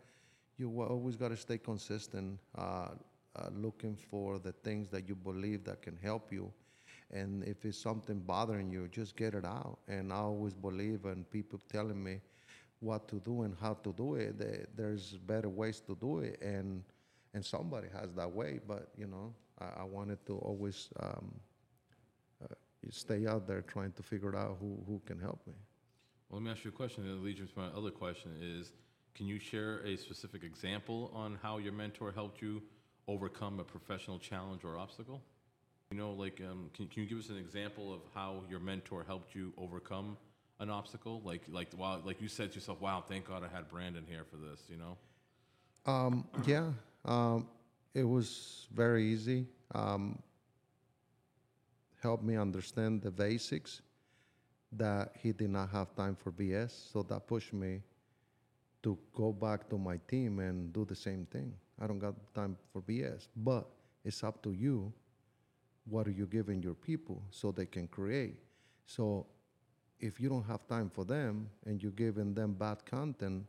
you 0.59 0.81
always 0.81 1.15
gotta 1.15 1.37
stay 1.37 1.57
consistent, 1.57 2.39
uh, 2.57 2.89
uh, 3.35 3.49
looking 3.55 3.95
for 3.95 4.39
the 4.39 4.51
things 4.51 4.89
that 4.89 5.07
you 5.07 5.15
believe 5.15 5.63
that 5.65 5.81
can 5.81 5.95
help 5.97 6.31
you, 6.31 6.51
and 7.11 7.43
if 7.43 7.65
it's 7.65 7.77
something 7.77 8.19
bothering 8.19 8.71
you, 8.71 8.87
just 8.87 9.15
get 9.15 9.33
it 9.33 9.45
out. 9.45 9.77
And 9.87 10.11
I 10.11 10.17
always 10.17 10.53
believe 10.55 11.05
in 11.05 11.23
people 11.25 11.59
telling 11.71 12.01
me 12.03 12.21
what 12.79 13.07
to 13.09 13.15
do 13.19 13.43
and 13.43 13.55
how 13.59 13.73
to 13.75 13.93
do 13.93 14.15
it. 14.15 14.37
There- 14.37 14.67
There's 14.75 15.17
better 15.17 15.49
ways 15.49 15.79
to 15.81 15.95
do 15.95 16.19
it, 16.19 16.41
and 16.41 16.83
and 17.33 17.45
somebody 17.45 17.87
has 17.89 18.13
that 18.15 18.31
way. 18.31 18.59
But 18.65 18.89
you 18.97 19.07
know, 19.07 19.33
I, 19.59 19.81
I 19.81 19.83
wanted 19.83 20.25
to 20.27 20.37
always. 20.37 20.89
Um, 20.99 21.39
uh, 22.43 22.47
stay 22.89 23.25
out 23.27 23.47
there 23.47 23.61
trying 23.61 23.91
to 23.93 24.03
figure 24.03 24.35
out 24.35 24.57
who, 24.59 24.77
who 24.87 25.01
can 25.05 25.19
help 25.19 25.45
me. 25.47 25.53
Well, 26.29 26.39
let 26.39 26.45
me 26.45 26.51
ask 26.51 26.63
you 26.63 26.69
a 26.69 26.73
question. 26.73 27.05
That 27.07 27.23
leads 27.23 27.39
me 27.39 27.47
to 27.47 27.59
my 27.59 27.67
other 27.67 27.91
question: 27.91 28.31
Is 28.41 28.71
can 29.17 29.25
you 29.25 29.39
share 29.39 29.79
a 29.79 29.97
specific 29.97 30.43
example 30.43 31.11
on 31.13 31.39
how 31.41 31.57
your 31.57 31.73
mentor 31.73 32.11
helped 32.11 32.39
you 32.39 32.61
overcome 33.07 33.59
a 33.59 33.63
professional 33.63 34.19
challenge 34.19 34.63
or 34.63 34.77
obstacle? 34.77 35.23
You 35.89 35.97
know, 35.97 36.11
like, 36.11 36.39
um, 36.47 36.69
can, 36.75 36.87
can 36.87 37.01
you 37.01 37.09
give 37.09 37.17
us 37.17 37.29
an 37.29 37.37
example 37.37 37.91
of 37.91 38.01
how 38.13 38.43
your 38.47 38.59
mentor 38.59 39.03
helped 39.07 39.33
you 39.33 39.53
overcome 39.57 40.17
an 40.59 40.69
obstacle? 40.69 41.21
Like, 41.25 41.41
like, 41.49 41.69
wow, 41.75 41.99
like 42.05 42.21
you 42.21 42.27
said 42.27 42.51
to 42.51 42.55
yourself, 42.55 42.79
"Wow, 42.79 43.03
thank 43.07 43.27
God 43.27 43.43
I 43.43 43.47
had 43.47 43.67
Brandon 43.69 44.05
here 44.07 44.23
for 44.29 44.37
this." 44.37 44.59
You 44.69 44.77
know? 44.77 44.97
Um, 45.91 46.27
yeah, 46.45 46.71
um, 47.05 47.47
it 47.95 48.03
was 48.03 48.67
very 48.71 49.05
easy. 49.05 49.47
Um, 49.73 50.21
helped 52.03 52.23
me 52.23 52.35
understand 52.35 53.01
the 53.01 53.09
basics 53.09 53.81
that 54.73 55.15
he 55.19 55.31
did 55.31 55.49
not 55.49 55.69
have 55.69 55.95
time 55.95 56.15
for 56.15 56.31
BS. 56.31 56.91
So 56.91 57.01
that 57.03 57.25
pushed 57.25 57.53
me 57.53 57.81
to 58.83 58.97
go 59.13 59.31
back 59.31 59.69
to 59.69 59.77
my 59.77 59.99
team 60.07 60.39
and 60.39 60.71
do 60.73 60.85
the 60.85 60.95
same 60.95 61.25
thing. 61.25 61.53
I 61.79 61.87
don't 61.87 61.99
got 61.99 62.15
time 62.33 62.57
for 62.71 62.81
BS, 62.81 63.27
but 63.35 63.67
it's 64.03 64.23
up 64.23 64.41
to 64.43 64.51
you. 64.51 64.91
What 65.85 66.07
are 66.07 66.11
you 66.11 66.25
giving 66.25 66.61
your 66.61 66.73
people 66.73 67.21
so 67.31 67.51
they 67.51 67.65
can 67.65 67.87
create? 67.87 68.35
So 68.85 69.25
if 69.99 70.19
you 70.19 70.29
don't 70.29 70.45
have 70.45 70.67
time 70.67 70.89
for 70.89 71.05
them 71.05 71.49
and 71.65 71.81
you're 71.81 71.91
giving 71.91 72.33
them 72.33 72.53
bad 72.53 72.85
content, 72.85 73.45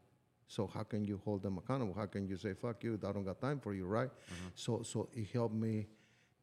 so 0.47 0.67
how 0.67 0.83
can 0.83 1.05
you 1.05 1.21
hold 1.25 1.43
them 1.43 1.59
accountable? 1.59 1.95
How 1.95 2.07
can 2.07 2.27
you 2.27 2.37
say, 2.37 2.55
fuck 2.55 2.83
you, 2.83 2.99
I 3.07 3.12
don't 3.12 3.25
got 3.25 3.41
time 3.41 3.61
for 3.61 3.75
you, 3.75 3.87
right? 3.87 4.11
So, 4.55 4.83
so 4.83 5.09
it 5.12 5.29
helped 5.33 5.55
me 5.55 5.87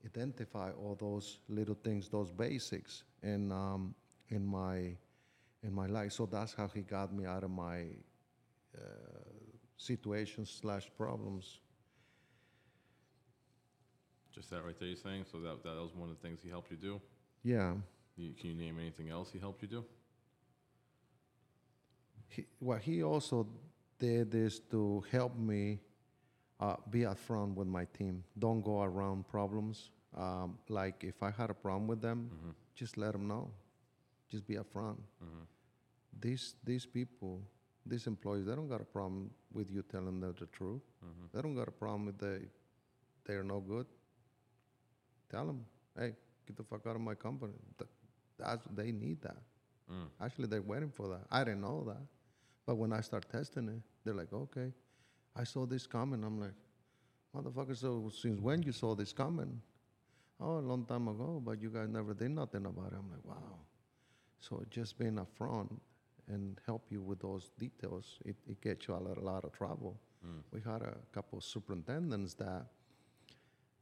identify 0.06 0.72
all 0.72 0.96
those 1.00 1.40
little 1.50 1.78
things, 1.84 2.08
those 2.10 2.32
basics 2.32 3.04
in, 3.24 3.52
um, 3.52 3.96
in 4.30 4.46
my, 4.46 4.96
in 5.64 5.74
my 5.74 5.88
life. 5.88 6.12
So 6.12 6.28
that's 6.28 6.54
how 6.54 6.68
he 6.68 6.82
got 6.82 7.14
me 7.14 7.26
out 7.26 7.44
of 7.44 7.50
my 7.50 7.86
situations 9.78 10.56
slash 10.62 10.90
problems. 10.98 11.60
Just 14.34 14.50
that 14.50 14.64
right 14.66 14.78
there, 14.80 14.90
you're 14.90 14.98
saying. 14.98 15.26
So 15.32 15.40
that 15.40 15.64
that 15.64 15.76
was 15.76 15.96
one 15.96 16.10
of 16.10 16.16
the 16.16 16.28
things 16.28 16.40
he 16.44 16.50
helped 16.50 16.72
you 16.72 16.78
do. 16.78 17.02
Yeah. 17.44 17.74
You, 18.18 18.34
can 18.40 18.50
you 18.52 18.56
name 18.56 18.78
anything 18.80 19.10
else 19.10 19.30
he 19.32 19.40
helped 19.40 19.62
you 19.62 19.68
do? 19.68 19.86
He, 22.28 22.46
what 22.60 22.82
he 22.82 23.04
also 23.04 23.48
did 24.00 24.34
is 24.36 24.60
to 24.72 25.04
help 25.12 25.38
me 25.38 25.80
uh, 26.60 26.76
be 26.90 27.02
upfront 27.02 27.56
with 27.56 27.68
my 27.68 27.86
team. 27.98 28.24
Don't 28.40 28.62
go 28.62 28.82
around 28.82 29.28
problems. 29.28 29.92
Um, 30.18 30.58
like 30.70 31.04
if 31.04 31.22
I 31.22 31.32
had 31.32 31.50
a 31.50 31.54
problem 31.54 31.88
with 31.88 32.02
them, 32.02 32.30
just 32.74 32.98
let 32.98 33.12
them 33.12 33.28
know. 33.28 33.52
Just 34.30 34.48
be 34.48 34.56
upfront. 34.56 34.98
These 36.20 36.56
these 36.64 36.86
people, 36.86 37.42
these 37.86 38.08
employees, 38.08 38.46
they 38.46 38.56
don't 38.56 38.68
got 38.68 38.82
a 38.82 38.86
problem 38.86 39.30
with 39.54 39.70
you 39.72 39.84
telling 39.84 40.20
them 40.20 40.22
the 40.22 40.46
truth. 40.48 40.82
Mm-hmm. 41.04 41.26
They 41.34 41.42
don't 41.42 41.56
got 41.56 41.68
a 41.68 41.72
problem 41.72 42.06
with 42.06 42.18
they 42.20 42.48
they're 43.26 43.44
no 43.44 43.60
good. 43.60 43.86
Tell 45.32 45.46
them, 45.46 45.66
hey, 45.98 46.14
get 46.46 46.58
the 46.58 46.64
fuck 46.64 46.86
out 46.88 46.96
of 46.96 47.02
my 47.02 47.16
company. 47.16 47.54
That's 48.38 48.68
they 48.76 48.92
need 48.92 49.22
that. 49.22 49.38
Mm. 49.92 50.08
Actually, 50.22 50.48
they're 50.48 50.62
waiting 50.62 50.90
for 50.90 51.08
that. 51.10 51.22
I 51.32 51.44
didn't 51.44 51.62
know 51.62 51.84
that, 51.88 52.02
but 52.66 52.76
when 52.76 52.92
I 52.92 53.02
start 53.02 53.30
testing 53.32 53.70
it, 53.70 53.82
they're 54.04 54.14
like, 54.14 54.34
okay, 54.34 54.72
I 55.36 55.44
saw 55.44 55.66
this 55.66 55.86
coming. 55.88 56.24
I'm 56.24 56.40
like, 56.40 56.54
motherfucker. 57.36 57.78
So 57.78 58.12
since 58.16 58.40
when 58.40 58.64
you 58.64 58.72
saw 58.72 58.96
this 58.96 59.14
coming? 59.14 59.62
Oh, 60.40 60.58
a 60.58 60.60
long 60.60 60.86
time 60.86 61.08
ago, 61.08 61.42
but 61.44 61.62
you 61.62 61.70
guys 61.70 61.88
never 61.88 62.14
did 62.14 62.32
nothing 62.32 62.66
about 62.66 62.92
it. 62.92 62.98
I'm 62.98 63.10
like, 63.10 63.24
wow. 63.24 63.60
So 64.40 64.62
just 64.70 65.00
being 65.00 65.18
upfront 65.18 65.80
and 66.28 66.60
help 66.66 66.84
you 66.90 67.02
with 67.02 67.20
those 67.22 67.52
details, 67.60 68.18
it, 68.26 68.36
it 68.48 68.62
gets 68.62 68.88
you 68.88 68.96
out 68.96 69.06
of 69.10 69.18
a 69.18 69.22
lot 69.22 69.44
of 69.44 69.52
trouble. 69.52 69.98
Hmm. 70.24 70.40
We 70.52 70.62
had 70.62 70.82
a 70.82 70.96
couple 71.14 71.38
of 71.38 71.44
superintendents 71.44 72.34
that 72.36 72.66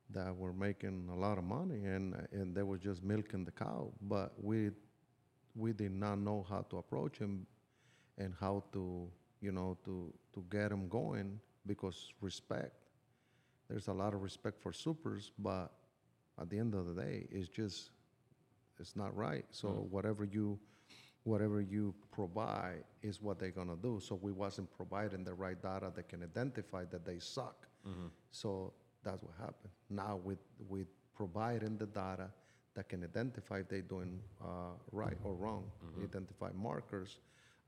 that 0.10 0.36
were 0.36 0.54
making 0.54 1.10
a 1.12 1.16
lot 1.16 1.38
of 1.38 1.44
money 1.44 1.86
and 1.86 2.28
and 2.32 2.56
they 2.56 2.64
were 2.64 2.78
just 2.78 3.04
milking 3.04 3.46
the 3.46 3.52
cow, 3.52 3.92
but 4.02 4.34
we 4.42 4.72
we 5.56 5.74
did 5.74 5.92
not 5.92 6.20
know 6.20 6.46
how 6.50 6.62
to 6.70 6.78
approach 6.78 7.20
them 7.20 7.46
and 8.18 8.34
how 8.40 8.64
to 8.74 9.08
you 9.42 9.52
know 9.52 9.78
to 9.86 10.14
to 10.34 10.44
get 10.50 10.70
them 10.70 10.88
going 10.90 11.40
because 11.66 12.12
respect. 12.22 12.76
There's 13.70 13.88
a 13.88 13.94
lot 13.94 14.14
of 14.14 14.22
respect 14.22 14.62
for 14.62 14.74
supers, 14.74 15.32
but 15.40 15.72
at 16.40 16.50
the 16.50 16.60
end 16.60 16.76
of 16.76 16.94
the 16.94 17.02
day, 17.02 17.28
it's 17.32 17.48
just 17.48 17.92
it's 18.80 18.96
not 18.96 19.16
right. 19.16 19.46
So 19.52 19.70
hmm. 19.70 19.92
whatever 19.92 20.26
you 20.26 20.60
whatever 21.24 21.62
you 21.62 21.94
provide 22.12 22.84
is 23.02 23.22
what 23.22 23.40
they're 23.40 23.52
gonna 23.52 23.78
do. 23.82 24.00
So 24.02 24.16
we 24.16 24.32
wasn't 24.32 24.70
providing 24.76 25.24
the 25.24 25.34
right 25.34 25.62
data 25.62 25.92
that 25.96 26.10
can 26.10 26.24
identify 26.24 26.86
that 26.86 27.06
they 27.06 27.20
suck. 27.20 27.68
So 28.32 28.74
that's 29.04 29.22
what 29.22 29.34
happened. 29.40 29.72
Now 29.90 30.20
with 30.24 30.40
with 30.70 30.88
providing 31.16 31.78
the 31.78 31.86
data 31.86 32.30
that 32.76 32.90
can 32.90 33.04
identify 33.04 33.60
if 33.60 33.70
they're 33.70 33.82
doing 33.82 34.20
uh, 34.42 34.74
right 34.92 35.18
or 35.24 35.34
wrong, 35.36 35.66
identify 36.04 36.50
markers 36.56 37.20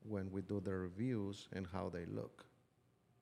when 0.04 0.32
we 0.32 0.42
do 0.42 0.60
the 0.60 0.74
reviews 0.74 1.48
and 1.54 1.68
how 1.72 1.90
they 1.90 2.06
look. 2.06 2.46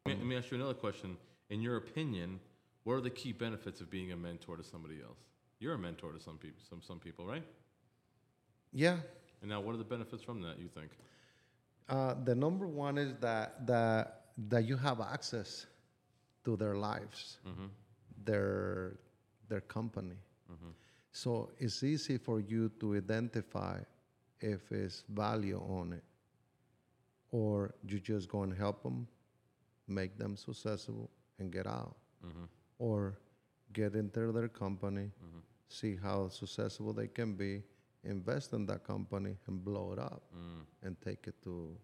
Let 0.05 0.15
me, 0.15 0.19
let 0.23 0.27
me 0.27 0.37
ask 0.37 0.51
you 0.51 0.57
another 0.57 0.73
question. 0.73 1.17
In 1.49 1.61
your 1.61 1.77
opinion, 1.77 2.39
what 2.83 2.93
are 2.93 3.01
the 3.01 3.09
key 3.09 3.31
benefits 3.33 3.81
of 3.81 3.89
being 3.89 4.11
a 4.11 4.15
mentor 4.17 4.57
to 4.57 4.63
somebody 4.63 5.01
else? 5.01 5.19
You're 5.59 5.73
a 5.73 5.77
mentor 5.77 6.11
to 6.13 6.19
some 6.19 6.37
people, 6.37 6.61
some 6.69 6.81
some 6.81 6.99
people, 6.99 7.25
right? 7.25 7.43
Yeah, 8.73 8.97
And 9.43 9.49
now, 9.49 9.59
what 9.59 9.75
are 9.75 9.77
the 9.77 9.83
benefits 9.83 10.23
from 10.23 10.41
that? 10.41 10.57
You 10.57 10.69
think? 10.69 10.91
Uh, 11.89 12.15
the 12.23 12.33
number 12.33 12.65
one 12.65 12.97
is 12.97 13.13
that 13.19 13.67
that 13.67 14.21
that 14.49 14.63
you 14.65 14.77
have 14.77 15.01
access 15.01 15.65
to 16.45 16.55
their 16.55 16.75
lives, 16.75 17.39
mm-hmm. 17.45 17.65
their 18.23 18.97
their 19.49 19.59
company. 19.59 20.15
Mm-hmm. 20.49 20.69
So 21.11 21.51
it's 21.59 21.83
easy 21.83 22.17
for 22.17 22.39
you 22.39 22.71
to 22.79 22.95
identify 22.95 23.79
if 24.39 24.71
it's 24.71 25.03
value 25.09 25.59
on 25.59 25.91
it, 25.91 26.03
or 27.31 27.75
you 27.85 27.99
just 27.99 28.29
go 28.29 28.43
and 28.43 28.53
help 28.53 28.81
them, 28.81 29.07
make 29.89 30.17
them 30.17 30.37
successful, 30.37 31.09
and 31.37 31.51
get 31.51 31.67
out, 31.67 31.97
mm-hmm. 32.25 32.45
or 32.79 33.19
get 33.73 33.93
into 33.95 34.31
their 34.31 34.47
company, 34.47 35.11
see 35.67 35.97
how 36.01 36.29
successful 36.29 36.93
they 36.93 37.07
can 37.07 37.33
be, 37.33 37.61
invest 38.03 38.53
in 38.53 38.65
that 38.67 38.83
company, 38.83 39.37
and 39.47 39.63
blow 39.63 39.91
it 39.93 39.99
up, 39.99 40.23
and 40.83 40.99
take 41.01 41.27
it 41.27 41.41
to 41.43 41.77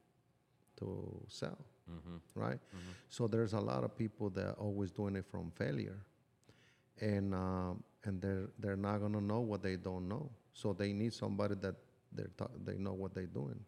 to 0.78 1.24
sell, 1.28 1.58
right? 2.36 2.60
So 3.10 3.28
there's 3.28 3.54
a 3.54 3.60
lot 3.60 3.84
of 3.84 3.96
people 3.96 4.30
that 4.32 4.46
are 4.48 4.54
always 4.60 4.92
doing 4.92 5.16
it 5.16 5.26
from 5.26 5.52
failure, 5.52 6.00
and 7.02 7.34
um, 7.34 7.84
and 8.04 8.22
they're 8.22 8.50
they're 8.60 8.76
not 8.78 9.00
gonna 9.00 9.22
know 9.22 9.40
what 9.42 9.62
they 9.62 9.76
don't 9.76 10.08
know. 10.08 10.30
So 10.54 10.74
they 10.74 10.94
need 10.94 11.14
somebody 11.14 11.56
that 11.62 11.76
they're 12.12 12.32
ta- 12.38 12.50
they 12.64 12.78
know 12.78 12.94
what 12.94 13.14
they're 13.14 13.26
doing, 13.28 13.60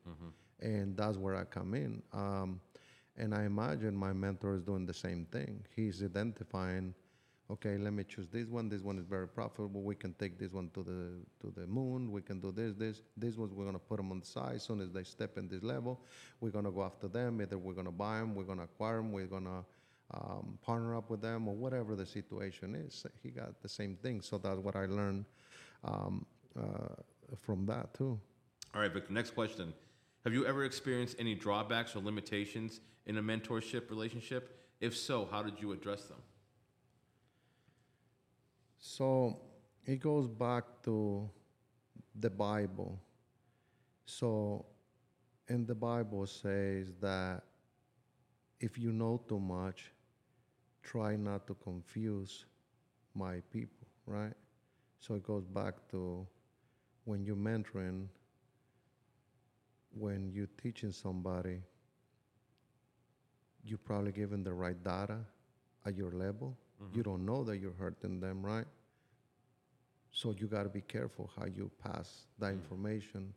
and 0.59 0.95
that's 0.97 1.17
where 1.17 1.35
I 1.35 1.43
come 1.43 1.73
in. 1.73 2.01
Um, 2.13 2.59
and 3.17 3.33
I 3.33 3.43
imagine 3.45 3.95
my 3.95 4.13
mentor 4.13 4.55
is 4.55 4.63
doing 4.63 4.85
the 4.85 4.93
same 4.93 5.25
thing. 5.25 5.65
He's 5.75 6.01
identifying, 6.03 6.93
okay, 7.51 7.77
let 7.77 7.93
me 7.93 8.03
choose 8.03 8.27
this 8.27 8.47
one. 8.47 8.69
This 8.69 8.81
one 8.81 8.97
is 8.97 9.05
very 9.05 9.27
profitable. 9.27 9.81
We 9.81 9.95
can 9.95 10.13
take 10.13 10.39
this 10.39 10.51
one 10.51 10.69
to 10.73 10.83
the 10.83 11.09
to 11.41 11.53
the 11.59 11.67
moon. 11.67 12.11
We 12.11 12.21
can 12.21 12.39
do 12.39 12.51
this, 12.51 12.73
this. 12.75 13.01
This 13.17 13.35
ones 13.35 13.53
we're 13.53 13.65
gonna 13.65 13.79
put 13.79 13.97
them 13.97 14.11
on 14.11 14.19
the 14.21 14.25
side. 14.25 14.55
As 14.55 14.63
soon 14.63 14.81
as 14.81 14.91
they 14.91 15.03
step 15.03 15.37
in 15.37 15.47
this 15.47 15.61
level, 15.61 15.99
we're 16.39 16.51
gonna 16.51 16.71
go 16.71 16.83
after 16.83 17.07
them. 17.07 17.41
Either 17.41 17.57
we're 17.57 17.73
gonna 17.73 17.91
buy 17.91 18.19
them, 18.19 18.35
we're 18.35 18.43
gonna 18.43 18.63
acquire 18.63 18.97
them, 18.97 19.11
we're 19.11 19.25
gonna 19.25 19.63
um, 20.13 20.57
partner 20.61 20.95
up 20.95 21.09
with 21.09 21.21
them, 21.21 21.47
or 21.47 21.55
whatever 21.55 21.95
the 21.95 22.05
situation 22.05 22.75
is. 22.75 23.05
He 23.21 23.29
got 23.29 23.61
the 23.61 23.69
same 23.69 23.95
thing. 23.97 24.21
So 24.21 24.37
that's 24.37 24.59
what 24.59 24.75
I 24.75 24.85
learned 24.85 25.25
um, 25.83 26.25
uh, 26.57 26.95
from 27.41 27.65
that 27.65 27.93
too. 27.93 28.19
All 28.73 28.81
right, 28.81 28.93
Victor. 28.93 29.11
Next 29.11 29.31
question: 29.31 29.73
Have 30.23 30.33
you 30.33 30.45
ever 30.45 30.63
experienced 30.63 31.17
any 31.19 31.35
drawbacks 31.35 31.95
or 31.95 31.99
limitations 31.99 32.79
in 33.05 33.17
a 33.17 33.23
mentorship 33.23 33.89
relationship? 33.89 34.57
If 34.79 34.97
so, 34.97 35.27
how 35.29 35.43
did 35.43 35.61
you 35.61 35.73
address 35.73 36.05
them? 36.05 36.17
So 38.83 39.37
it 39.85 39.99
goes 39.99 40.27
back 40.27 40.63
to 40.85 41.29
the 42.15 42.31
Bible. 42.31 42.99
So 44.05 44.65
in 45.47 45.67
the 45.67 45.75
Bible 45.75 46.25
says 46.25 46.91
that 46.99 47.43
if 48.59 48.79
you 48.79 48.91
know 48.91 49.21
too 49.29 49.39
much, 49.39 49.91
try 50.81 51.15
not 51.15 51.45
to 51.45 51.53
confuse 51.63 52.45
my 53.13 53.39
people, 53.53 53.87
right? 54.07 54.33
So 54.99 55.13
it 55.13 55.23
goes 55.23 55.45
back 55.45 55.75
to 55.91 56.25
when 57.05 57.23
you're 57.23 57.35
mentoring, 57.35 58.07
when 59.91 60.31
you're 60.33 60.49
teaching 60.61 60.91
somebody, 60.91 61.59
you're 63.63 63.77
probably 63.77 64.11
giving 64.11 64.43
the 64.43 64.53
right 64.53 64.83
data 64.83 65.19
at 65.85 65.95
your 65.95 66.11
level. 66.11 66.57
Mm-hmm. 66.81 66.97
You 66.97 67.03
don't 67.03 67.25
know 67.25 67.43
that 67.43 67.57
you're 67.57 67.73
hurting 67.77 68.19
them, 68.19 68.45
right? 68.45 68.65
So 70.11 70.33
you 70.37 70.47
got 70.47 70.63
to 70.63 70.69
be 70.69 70.81
careful 70.81 71.29
how 71.37 71.45
you 71.45 71.71
pass 71.83 72.25
that 72.39 72.47
mm-hmm. 72.47 72.61
information 72.61 73.33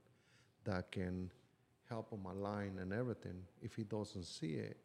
that 0.64 0.90
can 0.90 1.30
help 1.88 2.10
him 2.10 2.24
align 2.26 2.78
and 2.80 2.92
everything. 2.92 3.42
If 3.62 3.74
he 3.74 3.84
doesn't 3.84 4.24
see 4.24 4.54
it, 4.54 4.78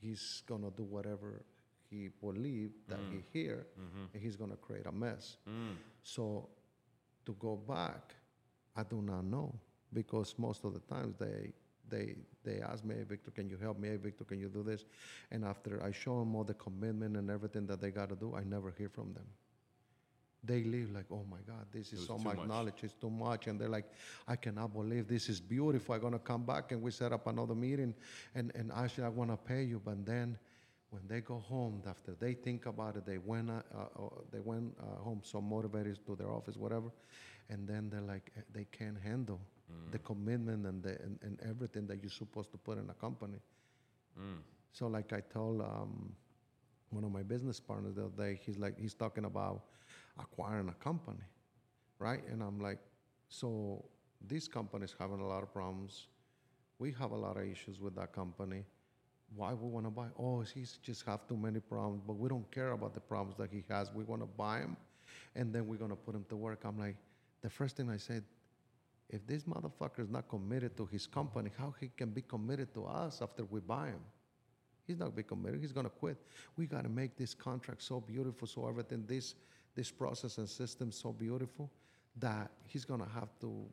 he's 0.00 0.42
gonna 0.46 0.70
do 0.76 0.84
whatever 0.84 1.42
he 1.90 2.10
believe 2.20 2.70
that 2.88 2.98
he 3.10 3.18
mm. 3.18 3.22
hear, 3.32 3.66
mm-hmm. 3.80 4.04
and 4.12 4.22
he's 4.22 4.36
gonna 4.36 4.56
create 4.56 4.86
a 4.86 4.92
mess. 4.92 5.38
Mm. 5.48 5.76
So 6.02 6.48
to 7.24 7.34
go 7.38 7.56
back, 7.56 8.14
I 8.76 8.82
do 8.82 9.00
not 9.00 9.24
know 9.24 9.54
because 9.92 10.34
most 10.38 10.64
of 10.64 10.74
the 10.74 10.80
times 10.80 11.14
they 11.18 11.52
they 11.90 12.16
they 12.44 12.60
ask 12.60 12.84
me, 12.84 12.94
hey, 12.96 13.04
Victor, 13.04 13.30
can 13.30 13.48
you 13.48 13.56
help 13.56 13.78
me? 13.78 13.88
Hey, 13.88 13.96
Victor, 13.96 14.24
can 14.24 14.38
you 14.38 14.48
do 14.48 14.62
this? 14.62 14.84
And 15.30 15.44
after 15.44 15.82
I 15.82 15.92
show 15.92 16.18
them 16.20 16.34
all 16.34 16.44
the 16.44 16.54
commitment 16.54 17.16
and 17.16 17.30
everything 17.30 17.66
that 17.66 17.80
they 17.80 17.90
got 17.90 18.08
to 18.08 18.16
do, 18.16 18.34
I 18.34 18.44
never 18.44 18.72
hear 18.76 18.88
from 18.88 19.12
them. 19.12 19.26
They 20.44 20.62
leave 20.62 20.90
like, 20.92 21.06
oh 21.10 21.24
my 21.28 21.38
God, 21.46 21.66
this 21.72 21.92
is 21.92 22.06
so 22.06 22.16
much, 22.16 22.36
much. 22.36 22.48
knowledge, 22.48 22.74
it's 22.82 22.94
too 22.94 23.10
much. 23.10 23.48
And 23.48 23.60
they're 23.60 23.68
like, 23.68 23.90
I 24.28 24.36
cannot 24.36 24.72
believe 24.72 25.08
this 25.08 25.28
is 25.28 25.40
beautiful. 25.40 25.94
I'm 25.94 26.00
gonna 26.00 26.18
come 26.18 26.44
back 26.44 26.70
and 26.70 26.80
we 26.80 26.92
set 26.92 27.12
up 27.12 27.26
another 27.26 27.54
meeting 27.54 27.92
and, 28.34 28.52
and 28.54 28.70
actually 28.72 29.04
I 29.04 29.08
wanna 29.08 29.36
pay 29.36 29.64
you. 29.64 29.80
But 29.84 30.06
then 30.06 30.38
when 30.90 31.02
they 31.06 31.20
go 31.20 31.38
home, 31.38 31.82
after 31.86 32.14
they 32.18 32.34
think 32.34 32.66
about 32.66 32.96
it, 32.96 33.04
they 33.04 33.18
went 33.18 33.50
uh, 33.50 33.62
uh, 33.74 34.04
uh, 34.04 34.08
they 34.32 34.40
went 34.40 34.74
uh, 34.80 35.02
home 35.02 35.20
so 35.22 35.40
motivated 35.40 35.98
to 36.06 36.16
their 36.16 36.30
office, 36.30 36.56
whatever, 36.56 36.90
and 37.50 37.68
then 37.68 37.90
they're 37.90 38.00
like 38.00 38.30
eh, 38.36 38.40
they 38.54 38.64
can't 38.72 38.96
handle 38.98 39.40
the 39.90 39.98
commitment 39.98 40.66
and 40.66 40.82
the 40.82 40.90
and, 41.02 41.18
and 41.22 41.38
everything 41.48 41.86
that 41.86 42.02
you're 42.02 42.10
supposed 42.10 42.50
to 42.52 42.58
put 42.58 42.78
in 42.78 42.88
a 42.90 42.94
company. 42.94 43.38
So 44.72 44.86
like 44.86 45.12
I 45.12 45.20
told 45.20 45.60
um, 45.60 46.12
one 46.90 47.04
of 47.04 47.12
my 47.12 47.22
business 47.22 47.60
partners 47.60 47.94
the 47.96 48.04
other 48.06 48.24
day, 48.24 48.40
he's 48.44 48.58
like 48.58 48.78
he's 48.78 48.94
talking 48.94 49.24
about 49.24 49.62
acquiring 50.18 50.68
a 50.68 50.74
company, 50.84 51.24
right? 51.98 52.22
And 52.30 52.42
I'm 52.42 52.58
like, 52.60 52.78
so 53.28 53.84
this 54.26 54.48
company 54.48 54.84
is 54.84 54.94
having 54.98 55.20
a 55.20 55.26
lot 55.26 55.42
of 55.42 55.52
problems. 55.52 56.08
We 56.78 56.92
have 56.92 57.12
a 57.12 57.16
lot 57.16 57.36
of 57.36 57.44
issues 57.44 57.80
with 57.80 57.94
that 57.96 58.12
company. 58.12 58.64
Why 59.34 59.52
we 59.52 59.68
want 59.68 59.86
to 59.86 59.90
buy? 59.90 60.06
Oh, 60.18 60.40
he's 60.40 60.78
just 60.82 61.04
have 61.06 61.26
too 61.28 61.36
many 61.36 61.60
problems, 61.60 62.02
but 62.06 62.14
we 62.14 62.28
don't 62.28 62.50
care 62.50 62.72
about 62.72 62.94
the 62.94 63.00
problems 63.00 63.36
that 63.38 63.50
he 63.50 63.64
has. 63.68 63.92
We 63.92 64.04
want 64.04 64.22
to 64.22 64.26
buy 64.26 64.60
him, 64.60 64.76
and 65.34 65.52
then 65.52 65.66
we're 65.66 65.76
gonna 65.76 65.96
put 65.96 66.14
him 66.14 66.24
to 66.30 66.36
work. 66.36 66.60
I'm 66.64 66.78
like, 66.78 66.96
the 67.42 67.50
first 67.50 67.76
thing 67.76 67.90
I 67.90 67.98
said, 67.98 68.24
if 69.10 69.26
this 69.26 69.44
motherfucker 69.44 70.00
is 70.00 70.10
not 70.10 70.28
committed 70.28 70.76
to 70.76 70.86
his 70.86 71.06
company, 71.06 71.50
how 71.58 71.74
he 71.80 71.88
can 71.96 72.10
be 72.10 72.22
committed 72.22 72.74
to 72.74 72.84
us 72.84 73.22
after 73.22 73.44
we 73.44 73.60
buy 73.60 73.88
him? 73.88 74.00
He's 74.86 74.98
not 74.98 75.14
be 75.14 75.22
committed. 75.22 75.60
He's 75.60 75.72
gonna 75.72 75.90
quit. 75.90 76.16
We 76.56 76.66
gotta 76.66 76.88
make 76.88 77.16
this 77.16 77.34
contract 77.34 77.82
so 77.82 78.00
beautiful, 78.00 78.46
so 78.46 78.68
everything, 78.68 79.04
this 79.06 79.34
this 79.74 79.90
process 79.90 80.38
and 80.38 80.48
system 80.48 80.90
so 80.90 81.12
beautiful 81.12 81.70
that 82.16 82.50
he's 82.64 82.84
gonna 82.84 83.08
have 83.14 83.28
to 83.40 83.64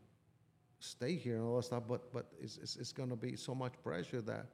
stay 0.80 1.16
here 1.16 1.38
and 1.38 1.46
all 1.46 1.56
that 1.58 1.64
stuff. 1.64 1.84
But 1.88 2.12
but 2.14 2.28
it's 2.40 2.58
it's, 2.58 2.76
it's 2.76 2.92
gonna 2.92 3.16
be 3.16 3.36
so 3.36 3.56
much 3.56 3.74
pressure 3.84 4.22
that 4.22 4.48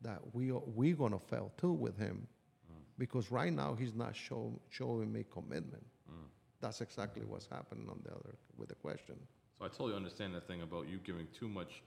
that 0.00 0.20
we 0.32 0.52
we 0.52 0.92
gonna 0.92 1.18
fail 1.18 1.52
too 1.56 1.72
with 1.72 1.98
him 1.98 2.26
mm. 2.70 2.76
because 2.98 3.30
right 3.30 3.52
now 3.52 3.74
he's 3.74 3.94
not 3.94 4.14
show, 4.14 4.60
showing 4.70 5.12
me 5.12 5.24
commitment. 5.32 5.84
Mm. 6.10 6.28
That's 6.60 6.80
exactly 6.80 7.24
what's 7.26 7.46
happening 7.46 7.88
on 7.88 8.00
the 8.04 8.10
other 8.10 8.34
with 8.56 8.68
the 8.68 8.74
question. 8.76 9.16
So 9.58 9.64
I 9.64 9.68
totally 9.68 9.94
understand 9.94 10.34
that 10.34 10.46
thing 10.46 10.62
about 10.62 10.88
you 10.88 10.98
giving 10.98 11.26
too 11.38 11.48
much 11.48 11.82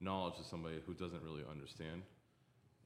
knowledge 0.00 0.36
to 0.36 0.44
somebody 0.44 0.76
who 0.86 0.94
doesn't 0.94 1.22
really 1.22 1.42
understand. 1.50 2.02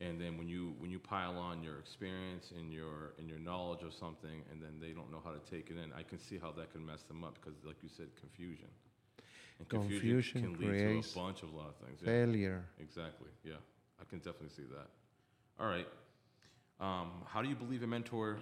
And 0.00 0.20
then 0.20 0.36
when 0.36 0.48
you 0.48 0.74
when 0.78 0.90
you 0.90 0.98
pile 0.98 1.38
on 1.38 1.62
your 1.62 1.78
experience 1.78 2.52
and 2.58 2.72
your 2.72 3.12
and 3.18 3.28
your 3.28 3.38
knowledge 3.38 3.82
of 3.82 3.94
something, 3.94 4.42
and 4.50 4.60
then 4.60 4.80
they 4.80 4.92
don't 4.92 5.12
know 5.12 5.20
how 5.22 5.30
to 5.30 5.38
take 5.50 5.70
it 5.70 5.76
in, 5.76 5.92
I 5.92 6.02
can 6.02 6.18
see 6.18 6.38
how 6.38 6.50
that 6.52 6.72
can 6.72 6.84
mess 6.84 7.02
them 7.02 7.22
up 7.22 7.34
because, 7.34 7.58
like 7.64 7.76
you 7.82 7.88
said, 7.88 8.08
confusion. 8.18 8.68
And 9.58 9.68
Confusion 9.68 10.42
can 10.42 10.52
lead 10.58 10.78
to 10.78 11.18
a 11.18 11.20
bunch 11.22 11.42
of 11.42 11.52
a 11.52 11.56
lot 11.56 11.68
of 11.68 11.76
things. 11.86 12.00
Yeah. 12.00 12.06
Failure. 12.06 12.64
Exactly. 12.80 13.28
Yeah, 13.44 13.60
I 14.00 14.04
can 14.04 14.18
definitely 14.18 14.48
see 14.48 14.64
that. 14.74 14.88
All 15.60 15.68
right. 15.68 15.86
Um, 16.80 17.22
how 17.26 17.42
do 17.42 17.48
you 17.48 17.54
believe 17.54 17.84
a 17.84 17.86
mentor 17.86 18.38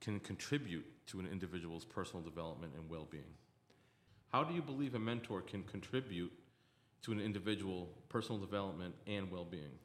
can 0.00 0.18
contribute 0.20 0.86
to 1.08 1.20
an 1.20 1.26
individual's 1.26 1.84
personal 1.84 2.22
development 2.22 2.72
and 2.74 2.88
well-being? 2.88 3.34
How 4.32 4.44
do 4.44 4.54
you 4.54 4.62
believe 4.62 4.94
a 4.94 4.98
mentor 4.98 5.40
can 5.40 5.62
contribute 5.62 6.32
to 7.02 7.12
an 7.12 7.20
individual 7.20 7.88
personal 8.08 8.40
development 8.40 8.94
and 9.06 9.30
well-being? 9.30 9.78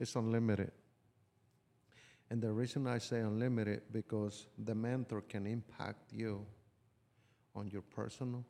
It's 0.00 0.14
unlimited. 0.16 0.72
And 2.30 2.42
the 2.42 2.52
reason 2.52 2.86
I 2.86 2.98
say 2.98 3.20
unlimited 3.20 3.82
because 3.90 4.46
the 4.58 4.74
mentor 4.74 5.22
can 5.22 5.46
impact 5.46 6.12
you 6.12 6.44
on 7.54 7.68
your 7.68 7.82
personal, 7.82 8.44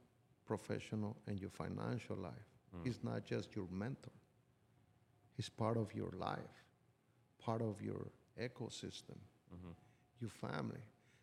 professional, 0.45 1.17
and 1.27 1.39
your 1.41 1.51
financial 1.51 2.17
life. 2.17 2.33
Hmm. 2.75 2.85
He's 2.85 2.99
not 3.03 3.25
just 3.25 3.55
your 3.55 3.67
mentor. 3.71 4.13
He's 5.37 5.49
part 5.49 5.77
of 5.77 5.95
your 5.95 6.11
life, 6.19 6.65
part 7.39 7.63
of 7.63 7.81
your 7.81 8.09
ecosystem, 8.41 9.19
mm-hmm. 9.55 9.71
your 10.21 10.31
family. 10.31 10.81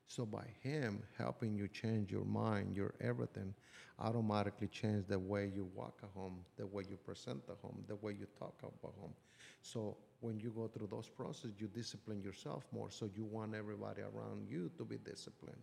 So 0.08 0.26
by 0.26 0.46
him 0.62 1.02
helping 1.18 1.56
you 1.56 1.68
change 1.68 2.12
your 2.12 2.26
mind, 2.26 2.76
your 2.76 2.94
everything, 3.02 3.54
automatically 4.00 4.68
change 4.68 5.08
the 5.08 5.18
way 5.18 5.52
you 5.54 5.68
walk 5.74 6.00
at 6.04 6.10
home, 6.14 6.38
the 6.58 6.68
way 6.68 6.84
you 6.90 6.98
present 6.98 7.42
at 7.50 7.58
home, 7.62 7.84
the 7.88 7.96
way 7.96 8.14
you 8.14 8.28
talk 8.38 8.54
about 8.62 8.94
home. 9.00 9.14
So 9.62 9.98
when 10.20 10.40
you 10.40 10.52
go 10.52 10.68
through 10.68 10.88
those 10.88 11.08
processes, 11.08 11.54
you 11.60 11.68
discipline 11.68 12.22
yourself 12.22 12.66
more. 12.72 12.90
So 12.92 13.10
you 13.16 13.26
want 13.26 13.56
everybody 13.56 14.02
around 14.02 14.48
you 14.48 14.70
to 14.78 14.86
be 14.86 14.98
disciplined. 14.98 15.62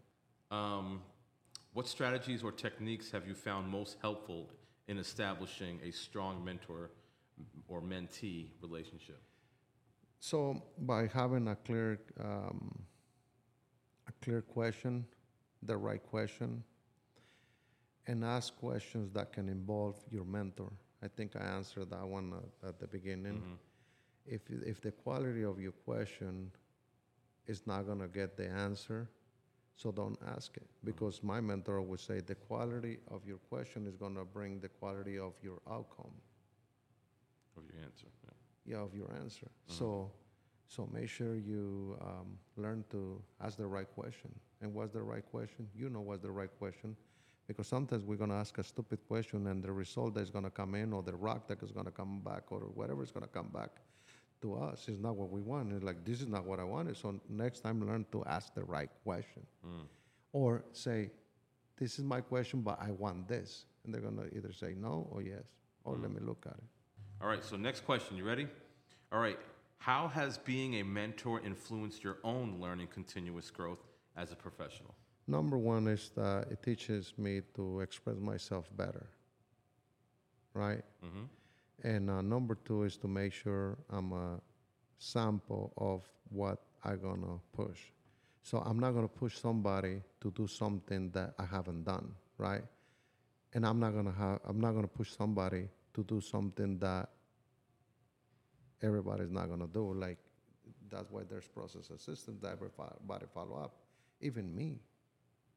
Um, 0.50 1.02
what 1.72 1.88
strategies 1.88 2.42
or 2.42 2.52
techniques 2.52 3.10
have 3.10 3.26
you 3.26 3.34
found 3.34 3.68
most 3.68 3.96
helpful 4.02 4.50
in 4.88 4.98
establishing 4.98 5.80
a 5.82 5.90
strong 5.90 6.44
mentor 6.44 6.90
or 7.68 7.80
mentee 7.80 8.48
relationship? 8.60 9.20
So 10.20 10.62
by 10.78 11.06
having 11.06 11.48
a 11.48 11.56
clear, 11.56 11.98
um, 12.22 12.84
clear 14.22 14.40
question, 14.40 15.04
the 15.62 15.76
right 15.76 16.02
question, 16.02 16.62
and 18.06 18.24
ask 18.24 18.56
questions 18.56 19.12
that 19.12 19.32
can 19.32 19.48
involve 19.48 19.96
your 20.10 20.24
mentor. 20.24 20.72
I 21.02 21.08
think 21.08 21.36
I 21.36 21.44
answered 21.44 21.90
that 21.90 22.06
one 22.06 22.32
at, 22.32 22.68
at 22.68 22.80
the 22.80 22.86
beginning. 22.86 23.34
Mm-hmm. 23.34 24.34
If 24.34 24.42
if 24.64 24.80
the 24.80 24.92
quality 24.92 25.42
of 25.42 25.60
your 25.60 25.72
question 25.72 26.52
is 27.46 27.66
not 27.66 27.86
gonna 27.86 28.08
get 28.08 28.36
the 28.36 28.48
answer, 28.48 29.08
so 29.74 29.90
don't 29.90 30.18
ask 30.36 30.56
it 30.56 30.62
mm-hmm. 30.62 30.86
because 30.86 31.22
my 31.22 31.40
mentor 31.40 31.80
would 31.82 32.00
say 32.00 32.20
the 32.20 32.36
quality 32.36 32.98
of 33.10 33.26
your 33.26 33.38
question 33.38 33.86
is 33.86 33.96
gonna 33.96 34.24
bring 34.24 34.60
the 34.60 34.68
quality 34.68 35.18
of 35.18 35.32
your 35.42 35.58
outcome. 35.68 36.14
Of 37.56 37.64
your 37.72 37.82
answer. 37.82 38.06
Yeah. 38.24 38.76
yeah, 38.76 38.82
of 38.82 38.94
your 38.94 39.12
answer. 39.12 39.46
Mm-hmm. 39.46 39.78
So, 39.78 40.10
so 40.74 40.88
make 40.90 41.08
sure 41.08 41.36
you 41.36 41.98
um, 42.00 42.38
learn 42.56 42.82
to 42.90 43.20
ask 43.44 43.58
the 43.58 43.66
right 43.66 43.86
question. 43.94 44.30
And 44.62 44.72
what's 44.72 44.92
the 44.92 45.02
right 45.02 45.24
question? 45.30 45.68
You 45.76 45.90
know 45.90 46.00
what's 46.00 46.22
the 46.22 46.30
right 46.30 46.50
question, 46.58 46.96
because 47.46 47.66
sometimes 47.66 48.04
we're 48.04 48.16
gonna 48.16 48.38
ask 48.38 48.56
a 48.56 48.62
stupid 48.62 49.00
question, 49.06 49.48
and 49.48 49.62
the 49.62 49.70
result 49.70 50.14
that's 50.14 50.30
gonna 50.30 50.50
come 50.50 50.74
in, 50.74 50.94
or 50.94 51.02
the 51.02 51.14
rock 51.14 51.46
that 51.48 51.62
is 51.62 51.72
gonna 51.72 51.90
come 51.90 52.20
back, 52.20 52.44
or 52.50 52.60
whatever 52.60 53.02
is 53.02 53.10
gonna 53.10 53.26
come 53.26 53.48
back 53.48 53.70
to 54.40 54.54
us 54.54 54.88
is 54.88 54.98
not 54.98 55.14
what 55.14 55.30
we 55.30 55.42
want. 55.42 55.72
It's 55.72 55.84
like 55.84 56.04
this 56.06 56.22
is 56.22 56.26
not 56.26 56.46
what 56.46 56.58
I 56.58 56.64
wanted. 56.64 56.96
So 56.96 57.20
next 57.28 57.60
time, 57.60 57.86
learn 57.86 58.06
to 58.12 58.24
ask 58.24 58.54
the 58.54 58.64
right 58.64 58.90
question, 59.04 59.42
or 60.32 60.64
say, 60.72 61.10
"This 61.76 61.98
is 61.98 62.04
my 62.04 62.22
question, 62.22 62.62
but 62.62 62.80
I 62.80 62.92
want 62.92 63.28
this," 63.28 63.66
and 63.84 63.92
they're 63.92 64.00
gonna 64.00 64.28
either 64.34 64.52
say 64.52 64.74
no 64.74 65.06
or 65.10 65.20
yes, 65.20 65.44
or 65.84 65.98
let 65.98 66.10
me 66.10 66.20
look 66.20 66.46
at 66.46 66.54
it. 66.54 66.64
All 67.20 67.28
right, 67.28 67.44
so 67.44 67.56
next 67.56 67.84
question. 67.84 68.16
You 68.16 68.24
ready? 68.24 68.48
All 69.12 69.20
right. 69.20 69.38
How 69.82 70.06
has 70.06 70.38
being 70.38 70.74
a 70.74 70.84
mentor 70.84 71.40
influenced 71.44 72.04
your 72.04 72.18
own 72.22 72.60
learning 72.60 72.86
continuous 72.86 73.50
growth 73.50 73.80
as 74.16 74.30
a 74.30 74.36
professional? 74.36 74.94
Number 75.26 75.58
one 75.58 75.88
is 75.88 76.12
that 76.14 76.46
it 76.52 76.62
teaches 76.62 77.12
me 77.18 77.40
to 77.56 77.80
express 77.80 78.16
myself 78.18 78.70
better, 78.76 79.08
right? 80.54 80.84
And 81.82 82.08
uh, 82.08 82.22
number 82.22 82.54
two 82.54 82.84
is 82.84 82.96
to 82.98 83.08
make 83.08 83.32
sure 83.32 83.76
I'm 83.90 84.12
a 84.12 84.40
sample 84.98 85.72
of 85.76 86.08
what 86.28 86.62
I'm 86.84 87.00
gonna 87.00 87.40
push. 87.52 87.80
So 88.44 88.58
I'm 88.58 88.78
not 88.78 88.92
gonna 88.92 89.08
push 89.08 89.36
somebody 89.36 90.00
to 90.20 90.30
do 90.30 90.46
something 90.46 91.10
that 91.10 91.34
I 91.40 91.44
haven't 91.44 91.82
done, 91.82 92.14
right? 92.38 92.62
And 93.52 93.66
I'm 93.66 93.80
not 93.80 93.96
gonna 93.96 94.12
have 94.12 94.38
I'm 94.44 94.60
not 94.60 94.74
gonna 94.76 94.86
push 94.86 95.10
somebody 95.10 95.66
to 95.94 96.04
do 96.04 96.20
something 96.20 96.78
that 96.78 97.08
everybody's 98.82 99.30
not 99.30 99.48
gonna 99.48 99.66
do. 99.66 99.92
Like 99.92 100.18
that's 100.90 101.10
why 101.10 101.22
there's 101.28 101.46
process 101.46 101.90
assistance 101.90 102.40
that 102.42 102.52
everybody 102.52 103.26
follow 103.32 103.56
up. 103.56 103.74
Even 104.20 104.54
me. 104.54 104.80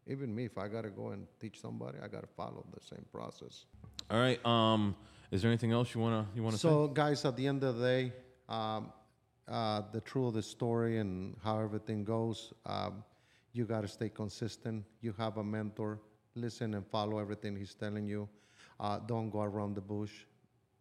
Even 0.08 0.34
me, 0.36 0.46
if 0.46 0.58
I 0.58 0.68
gotta 0.68 0.90
go 0.90 1.10
and 1.10 1.28
teach 1.40 1.60
somebody, 1.60 1.98
I 2.04 2.08
gotta 2.08 2.28
follow 2.28 2.64
the 2.74 2.82
same 2.84 3.06
process. 3.12 3.66
All 4.10 4.20
right. 4.20 4.44
Um, 4.46 4.96
is 5.32 5.42
there 5.42 5.50
anything 5.50 5.72
else 5.72 5.94
you 5.96 6.02
wanna 6.02 6.28
you 6.36 6.44
wanna 6.44 6.58
So, 6.58 6.88
guys, 6.88 7.26
at 7.26 7.36
the 7.36 7.48
end 7.48 7.64
of 7.64 7.78
the 7.78 7.86
day, 7.86 8.14
um, 8.48 8.92
uh, 9.48 9.82
the 9.92 10.02
truth 10.02 10.30
of 10.30 10.34
the 10.36 10.42
story 10.42 11.00
and 11.00 11.36
how 11.44 11.60
everything 11.60 12.04
goes, 12.04 12.54
um, 12.66 13.04
you 13.54 13.66
got 13.66 13.82
to 13.82 13.88
stay 13.88 14.10
consistent. 14.10 14.84
You 15.02 15.14
have 15.18 15.38
a 15.38 15.44
mentor. 15.44 16.00
Listen 16.36 16.74
and 16.74 16.86
follow 16.86 17.20
everything 17.20 17.56
he's 17.56 17.74
telling 17.74 18.08
you. 18.08 18.28
Uh, 18.80 19.00
don't 19.00 19.30
go 19.30 19.42
around 19.42 19.76
the 19.76 19.82
bush. 19.82 20.26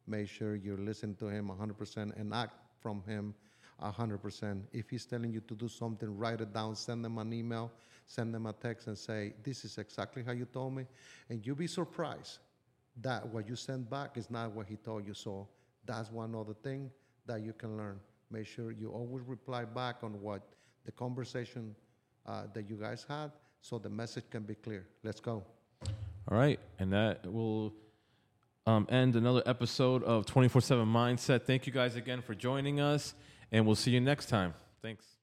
Make 0.06 0.28
sure 0.28 0.54
you 0.54 0.76
listen 0.76 1.14
to 1.16 1.28
him 1.28 1.50
100% 1.50 2.20
and 2.20 2.34
act 2.34 2.54
from 2.80 3.02
him 3.06 3.34
100%. 3.82 4.62
If 4.72 4.90
he's 4.90 5.06
telling 5.06 5.32
you 5.32 5.40
to 5.40 5.54
do 5.54 5.68
something, 5.68 6.16
write 6.16 6.40
it 6.40 6.52
down, 6.52 6.76
send 6.76 7.04
them 7.04 7.18
an 7.18 7.32
email, 7.32 7.72
send 8.06 8.34
them 8.34 8.46
a 8.46 8.52
text, 8.52 8.86
and 8.86 8.96
say, 8.96 9.34
This 9.42 9.64
is 9.64 9.78
exactly 9.78 10.22
how 10.22 10.32
you 10.32 10.44
told 10.44 10.74
me. 10.74 10.86
And 11.28 11.44
you'll 11.44 11.56
be 11.56 11.66
surprised 11.66 12.38
that 13.00 13.26
what 13.28 13.48
you 13.48 13.56
send 13.56 13.90
back 13.90 14.16
is 14.16 14.30
not 14.30 14.52
what 14.52 14.66
he 14.66 14.76
told 14.76 15.06
you. 15.06 15.14
So 15.14 15.48
that's 15.84 16.10
one 16.10 16.34
other 16.34 16.54
thing 16.54 16.90
that 17.26 17.42
you 17.42 17.52
can 17.52 17.76
learn. 17.76 17.98
Make 18.30 18.46
sure 18.46 18.70
you 18.70 18.90
always 18.90 19.24
reply 19.26 19.64
back 19.64 19.96
on 20.02 20.20
what 20.20 20.42
the 20.84 20.92
conversation 20.92 21.74
uh, 22.26 22.44
that 22.52 22.68
you 22.68 22.76
guys 22.76 23.04
had 23.08 23.32
so 23.60 23.78
the 23.78 23.88
message 23.88 24.24
can 24.30 24.42
be 24.42 24.54
clear. 24.54 24.86
Let's 25.02 25.20
go. 25.20 25.42
All 26.28 26.38
right, 26.38 26.58
and 26.78 26.92
that 26.92 27.30
will 27.30 27.74
um, 28.66 28.86
end 28.90 29.16
another 29.16 29.42
episode 29.46 30.02
of 30.04 30.26
24 30.26 30.60
7 30.62 30.86
Mindset. 30.86 31.44
Thank 31.44 31.66
you 31.66 31.72
guys 31.72 31.96
again 31.96 32.22
for 32.22 32.34
joining 32.34 32.80
us, 32.80 33.14
and 33.52 33.66
we'll 33.66 33.76
see 33.76 33.90
you 33.90 34.00
next 34.00 34.26
time. 34.28 34.54
Thanks. 34.82 35.13